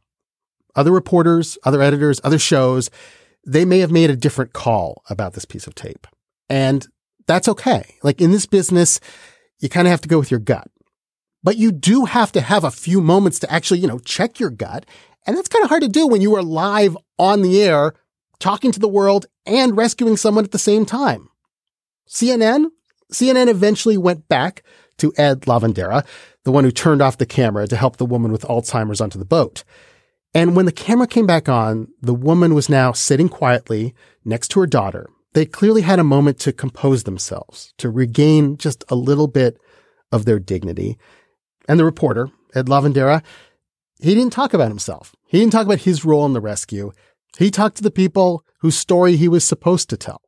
other 0.77 0.93
reporters, 0.93 1.59
other 1.65 1.83
editors, 1.83 2.21
other 2.25 2.39
shows, 2.39 2.91
they 3.47 3.65
may 3.65 3.79
have 3.79 3.91
made 3.91 4.11
a 4.11 4.17
different 4.17 4.53
call 4.53 5.03
about 5.09 5.35
this 5.35 5.45
piece 5.45 5.67
of 5.67 5.75
tape. 5.75 6.07
And 6.49 6.87
that's 7.27 7.49
okay. 7.49 7.97
Like 8.03 8.21
in 8.21 8.31
this 8.31 8.47
business, 8.47 9.01
you 9.61 9.69
kind 9.69 9.87
of 9.87 9.91
have 9.91 10.01
to 10.03 10.09
go 10.09 10.19
with 10.19 10.31
your 10.31 10.41
gut. 10.41 10.69
But 11.43 11.57
you 11.57 11.73
do 11.73 12.07
have 12.07 12.33
to 12.33 12.41
have 12.41 12.65
a 12.65 12.71
few 12.71 13.01
moments 13.01 13.39
to 13.41 13.53
actually, 13.53 13.81
you 13.81 13.87
know, 13.87 13.99
check 13.99 14.41
your 14.41 14.51
gut. 14.51 14.87
And 15.27 15.37
that's 15.37 15.49
kind 15.49 15.63
of 15.63 15.69
hard 15.69 15.83
to 15.83 15.89
do 15.89 16.07
when 16.07 16.21
you 16.21 16.35
are 16.37 16.43
live 16.43 16.97
on 17.19 17.43
the 17.43 17.63
air, 17.63 17.95
talking 18.39 18.73
to 18.73 18.81
the 18.81 18.89
world 18.89 19.27
and 19.47 19.77
rescuing 19.77 20.17
someone 20.17 20.45
at 20.45 20.53
the 20.53 20.59
same 20.59 20.87
time. 20.87 21.29
CNN, 22.09 22.67
CNN 23.13 23.49
eventually 23.49 23.97
went 23.97 24.29
back 24.29 24.63
to 24.99 25.13
Ed 25.17 25.43
Lavandera, 25.43 26.07
the 26.45 26.53
one 26.53 26.65
who 26.65 26.71
turned 26.71 27.03
off 27.03 27.19
the 27.19 27.27
camera 27.27 27.67
to 27.67 27.77
help 27.77 27.97
the 27.97 28.07
woman 28.07 28.33
with 28.33 28.43
Alzheimer's 28.43 29.01
onto 29.01 29.19
the 29.19 29.25
boat. 29.25 29.65
And 30.35 30.57
when 30.57 30.67
the 30.67 30.73
camera 30.73 31.07
came 31.07 31.27
back 31.27 31.49
on, 31.49 31.89
the 32.03 32.15
woman 32.15 32.55
was 32.55 32.69
now 32.69 32.91
sitting 32.93 33.29
quietly 33.29 33.95
next 34.25 34.49
to 34.49 34.61
her 34.61 34.67
daughter. 34.67 35.09
They 35.33 35.47
clearly 35.47 35.83
had 35.83 35.99
a 35.99 36.05
moment 36.05 36.39
to 36.41 36.53
compose 36.53 37.05
themselves, 37.05 37.73
to 37.79 37.89
regain 37.89 38.57
just 38.57 38.85
a 38.89 38.97
little 38.97 39.29
bit 39.29 39.59
of 40.11 40.25
their 40.25 40.41
dignity. 40.41 40.99
And 41.69 41.79
the 41.79 41.85
reporter, 41.85 42.31
Ed 42.55 42.67
Lavandera, 42.67 43.23
he 44.01 44.15
didn't 44.15 44.33
talk 44.33 44.53
about 44.55 44.69
himself. 44.69 45.15
He 45.27 45.39
didn't 45.39 45.53
talk 45.53 45.67
about 45.67 45.81
his 45.81 46.05
role 46.05 46.27
in 46.27 46.33
the 46.33 46.41
rescue. 46.41 46.93
He 47.39 47.51
talked 47.51 47.77
to 47.77 47.83
the 47.83 47.91
people 47.91 48.45
whose 48.59 48.77
story 48.77 49.17
he 49.17 49.29
was 49.29 49.45
supposed 49.45 49.89
to 49.91 49.97
tell. 49.97 50.21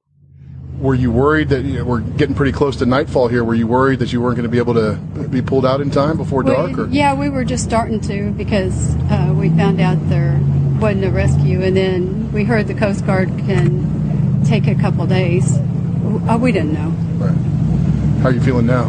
Were 0.87 0.95
you 0.95 1.11
worried 1.11 1.49
that 1.49 1.65
you 1.65 1.79
know, 1.79 1.85
we're 1.85 1.99
getting 1.99 2.37
pretty 2.37 2.53
close 2.53 2.77
to 2.77 2.87
nightfall 2.87 3.27
here? 3.27 3.43
Were 3.43 3.57
you 3.57 3.67
worried 3.67 3.99
that 3.99 4.13
you 4.13 4.21
weren't 4.21 4.37
going 4.37 4.45
to 4.45 4.49
be 4.49 4.59
able 4.59 4.75
to 4.75 4.95
be 5.29 5.43
pulled 5.43 5.67
out 5.67 5.81
in 5.81 5.91
time 5.91 6.17
before 6.17 6.45
dark? 6.45 6.79
Or? 6.79 6.87
Yeah, 6.87 7.13
we 7.13 7.29
were 7.29 7.45
just 7.45 7.65
starting 7.65 8.01
to 8.03 8.31
because 8.31 8.95
uh, 9.11 9.35
we 9.37 9.49
found 9.49 9.81
out 9.81 9.99
there 10.09 10.39
wasn't 10.81 11.07
a 11.07 11.11
rescue, 11.11 11.61
and 11.61 11.77
then 11.77 12.31
we 12.31 12.45
heard 12.45 12.69
the 12.69 12.75
Coast 12.75 13.05
Guard 13.05 13.31
can 13.31 14.45
take 14.45 14.69
a 14.69 14.77
couple 14.77 15.05
days. 15.09 15.57
Uh, 15.59 16.39
we 16.41 16.53
didn't 16.53 16.75
know. 16.75 16.91
Right. 17.19 18.23
How 18.23 18.29
are 18.29 18.33
you 18.33 18.41
feeling 18.41 18.67
now? 18.67 18.85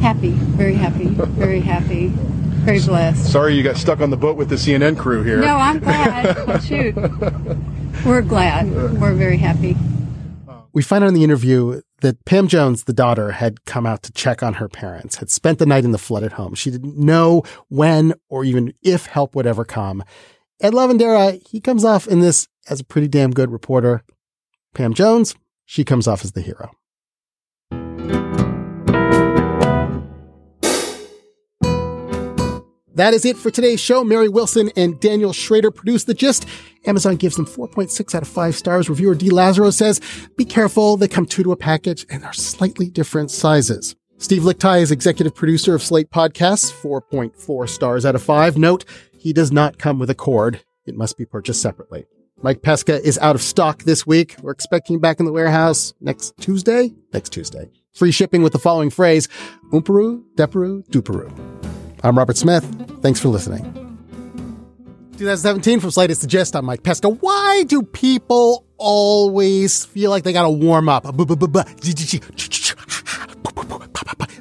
Happy, 0.00 0.30
very 0.30 0.76
happy, 0.76 1.08
very 1.08 1.60
happy, 1.60 2.08
very 2.64 2.80
blessed. 2.80 3.30
Sorry 3.30 3.54
you 3.54 3.62
got 3.62 3.76
stuck 3.76 4.00
on 4.00 4.08
the 4.08 4.16
boat 4.16 4.38
with 4.38 4.48
the 4.48 4.56
CNN 4.56 4.96
crew 4.96 5.22
here. 5.22 5.42
No, 5.42 5.56
I'm 5.56 5.80
glad. 5.80 6.46
well, 6.46 6.60
shoot, 6.60 6.96
we're 8.06 8.22
glad. 8.22 8.72
We're 8.98 9.12
very 9.12 9.36
happy. 9.36 9.76
We 10.72 10.82
find 10.82 11.04
out 11.04 11.08
in 11.08 11.14
the 11.14 11.24
interview 11.24 11.82
that 12.00 12.24
Pam 12.24 12.48
Jones, 12.48 12.84
the 12.84 12.92
daughter, 12.92 13.32
had 13.32 13.64
come 13.64 13.86
out 13.86 14.02
to 14.04 14.12
check 14.12 14.42
on 14.42 14.54
her 14.54 14.68
parents, 14.68 15.16
had 15.16 15.30
spent 15.30 15.58
the 15.58 15.66
night 15.66 15.84
in 15.84 15.92
the 15.92 15.98
flooded 15.98 16.32
home. 16.32 16.54
She 16.54 16.70
didn't 16.70 16.96
know 16.96 17.42
when 17.68 18.14
or 18.28 18.44
even 18.44 18.72
if 18.82 19.06
help 19.06 19.34
would 19.34 19.46
ever 19.46 19.64
come. 19.64 20.02
Ed 20.60 20.72
Lavandera, 20.72 21.46
he 21.46 21.60
comes 21.60 21.84
off 21.84 22.06
in 22.06 22.20
this 22.20 22.48
as 22.68 22.80
a 22.80 22.84
pretty 22.84 23.08
damn 23.08 23.32
good 23.32 23.50
reporter. 23.50 24.02
Pam 24.74 24.94
Jones, 24.94 25.34
she 25.66 25.84
comes 25.84 26.08
off 26.08 26.24
as 26.24 26.32
the 26.32 26.40
hero. 26.40 26.70
That 32.94 33.14
is 33.14 33.24
it 33.24 33.36
for 33.38 33.50
today's 33.50 33.80
show. 33.80 34.04
Mary 34.04 34.28
Wilson 34.28 34.70
and 34.76 35.00
Daniel 35.00 35.32
Schrader 35.32 35.70
produced 35.70 36.06
The 36.06 36.14
Gist. 36.14 36.46
Amazon 36.86 37.16
gives 37.16 37.36
them 37.36 37.46
4.6 37.46 38.14
out 38.14 38.22
of 38.22 38.28
5 38.28 38.54
stars. 38.54 38.90
Reviewer 38.90 39.14
D. 39.14 39.30
Lazaro 39.30 39.70
says, 39.70 40.00
be 40.36 40.44
careful, 40.44 40.96
they 40.96 41.08
come 41.08 41.24
two 41.24 41.42
to 41.42 41.52
a 41.52 41.56
package 41.56 42.04
and 42.10 42.24
are 42.24 42.32
slightly 42.32 42.90
different 42.90 43.30
sizes. 43.30 43.96
Steve 44.18 44.42
Lickteig 44.42 44.82
is 44.82 44.90
executive 44.90 45.34
producer 45.34 45.74
of 45.74 45.82
Slate 45.82 46.10
Podcasts, 46.10 46.70
4.4 46.72 47.68
stars 47.68 48.04
out 48.04 48.14
of 48.14 48.22
5. 48.22 48.58
Note, 48.58 48.84
he 49.18 49.32
does 49.32 49.50
not 49.50 49.78
come 49.78 49.98
with 49.98 50.10
a 50.10 50.14
cord. 50.14 50.62
It 50.84 50.96
must 50.96 51.16
be 51.16 51.24
purchased 51.24 51.62
separately. 51.62 52.04
Mike 52.42 52.62
Pesca 52.62 53.00
is 53.06 53.18
out 53.18 53.36
of 53.36 53.42
stock 53.42 53.84
this 53.84 54.06
week. 54.06 54.36
We're 54.42 54.52
expecting 54.52 54.98
back 54.98 55.18
in 55.20 55.26
the 55.26 55.32
warehouse 55.32 55.94
next 56.00 56.36
Tuesday. 56.38 56.92
Next 57.12 57.30
Tuesday. 57.30 57.70
Free 57.94 58.10
shipping 58.10 58.42
with 58.42 58.52
the 58.52 58.58
following 58.58 58.90
phrase, 58.90 59.28
Oomparu, 59.72 60.24
Deparu, 60.36 60.86
Duparu. 60.88 61.61
I'm 62.04 62.18
Robert 62.18 62.36
Smith. 62.36 62.64
Thanks 63.00 63.20
for 63.20 63.28
listening. 63.28 63.62
2017 65.12 65.78
from 65.78 65.90
Slate 65.92 66.10
is 66.10 66.20
the 66.20 66.26
gist. 66.26 66.56
I'm 66.56 66.64
Mike 66.64 66.82
Pesca. 66.82 67.08
Why 67.08 67.64
do 67.68 67.82
people 67.82 68.66
always 68.76 69.84
feel 69.84 70.10
like 70.10 70.24
they 70.24 70.32
got 70.32 70.42
to 70.42 70.50
warm 70.50 70.88
up? 70.88 71.04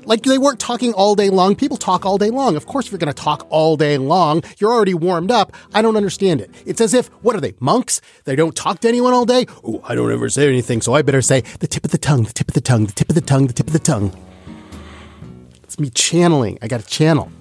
Like 0.06 0.24
they 0.24 0.40
weren't 0.40 0.60
talking 0.60 0.94
all 0.94 1.14
day 1.14 1.30
long. 1.30 1.56
People 1.56 1.78
talk 1.78 2.04
all 2.04 2.18
day 2.18 2.32
long. 2.32 2.56
Of 2.56 2.66
course, 2.66 2.88
if 2.88 2.92
you're 2.92 3.00
going 3.00 3.14
to 3.14 3.22
talk 3.22 3.46
all 3.52 3.78
day 3.78 4.00
long, 4.00 4.42
you're 4.58 4.72
already 4.72 4.96
warmed 4.96 5.30
up. 5.30 5.56
I 5.74 5.84
don't 5.84 5.96
understand 5.96 6.42
it. 6.42 6.50
It's 6.66 6.82
as 6.82 6.96
if, 6.96 7.08
what 7.22 7.36
are 7.36 7.40
they, 7.40 7.54
monks? 7.60 8.02
They 8.24 8.36
don't 8.36 8.56
talk 8.56 8.80
to 8.80 8.88
anyone 8.88 9.14
all 9.14 9.26
day? 9.26 9.46
Oh, 9.64 9.82
I 9.84 9.94
don't 9.94 10.12
ever 10.12 10.30
say 10.30 10.48
anything, 10.48 10.82
so 10.82 10.96
I 10.96 11.04
better 11.04 11.22
say 11.22 11.42
the 11.60 11.68
tip 11.68 11.86
of 11.86 11.92
the 11.92 12.00
tongue, 12.00 12.24
the 12.24 12.34
tip 12.34 12.48
of 12.48 12.56
the 12.56 12.62
tongue, 12.62 12.88
the 12.88 12.94
tip 12.94 13.10
of 13.10 13.16
the 13.16 13.22
tongue, 13.22 13.46
the 13.48 13.54
tip 13.54 13.68
of 13.68 13.74
the 13.74 13.80
tongue. 13.80 14.12
It's 15.64 15.80
me 15.80 15.92
channeling. 15.92 16.58
I 16.62 16.68
got 16.68 16.82
to 16.82 16.88
channel. 16.88 17.32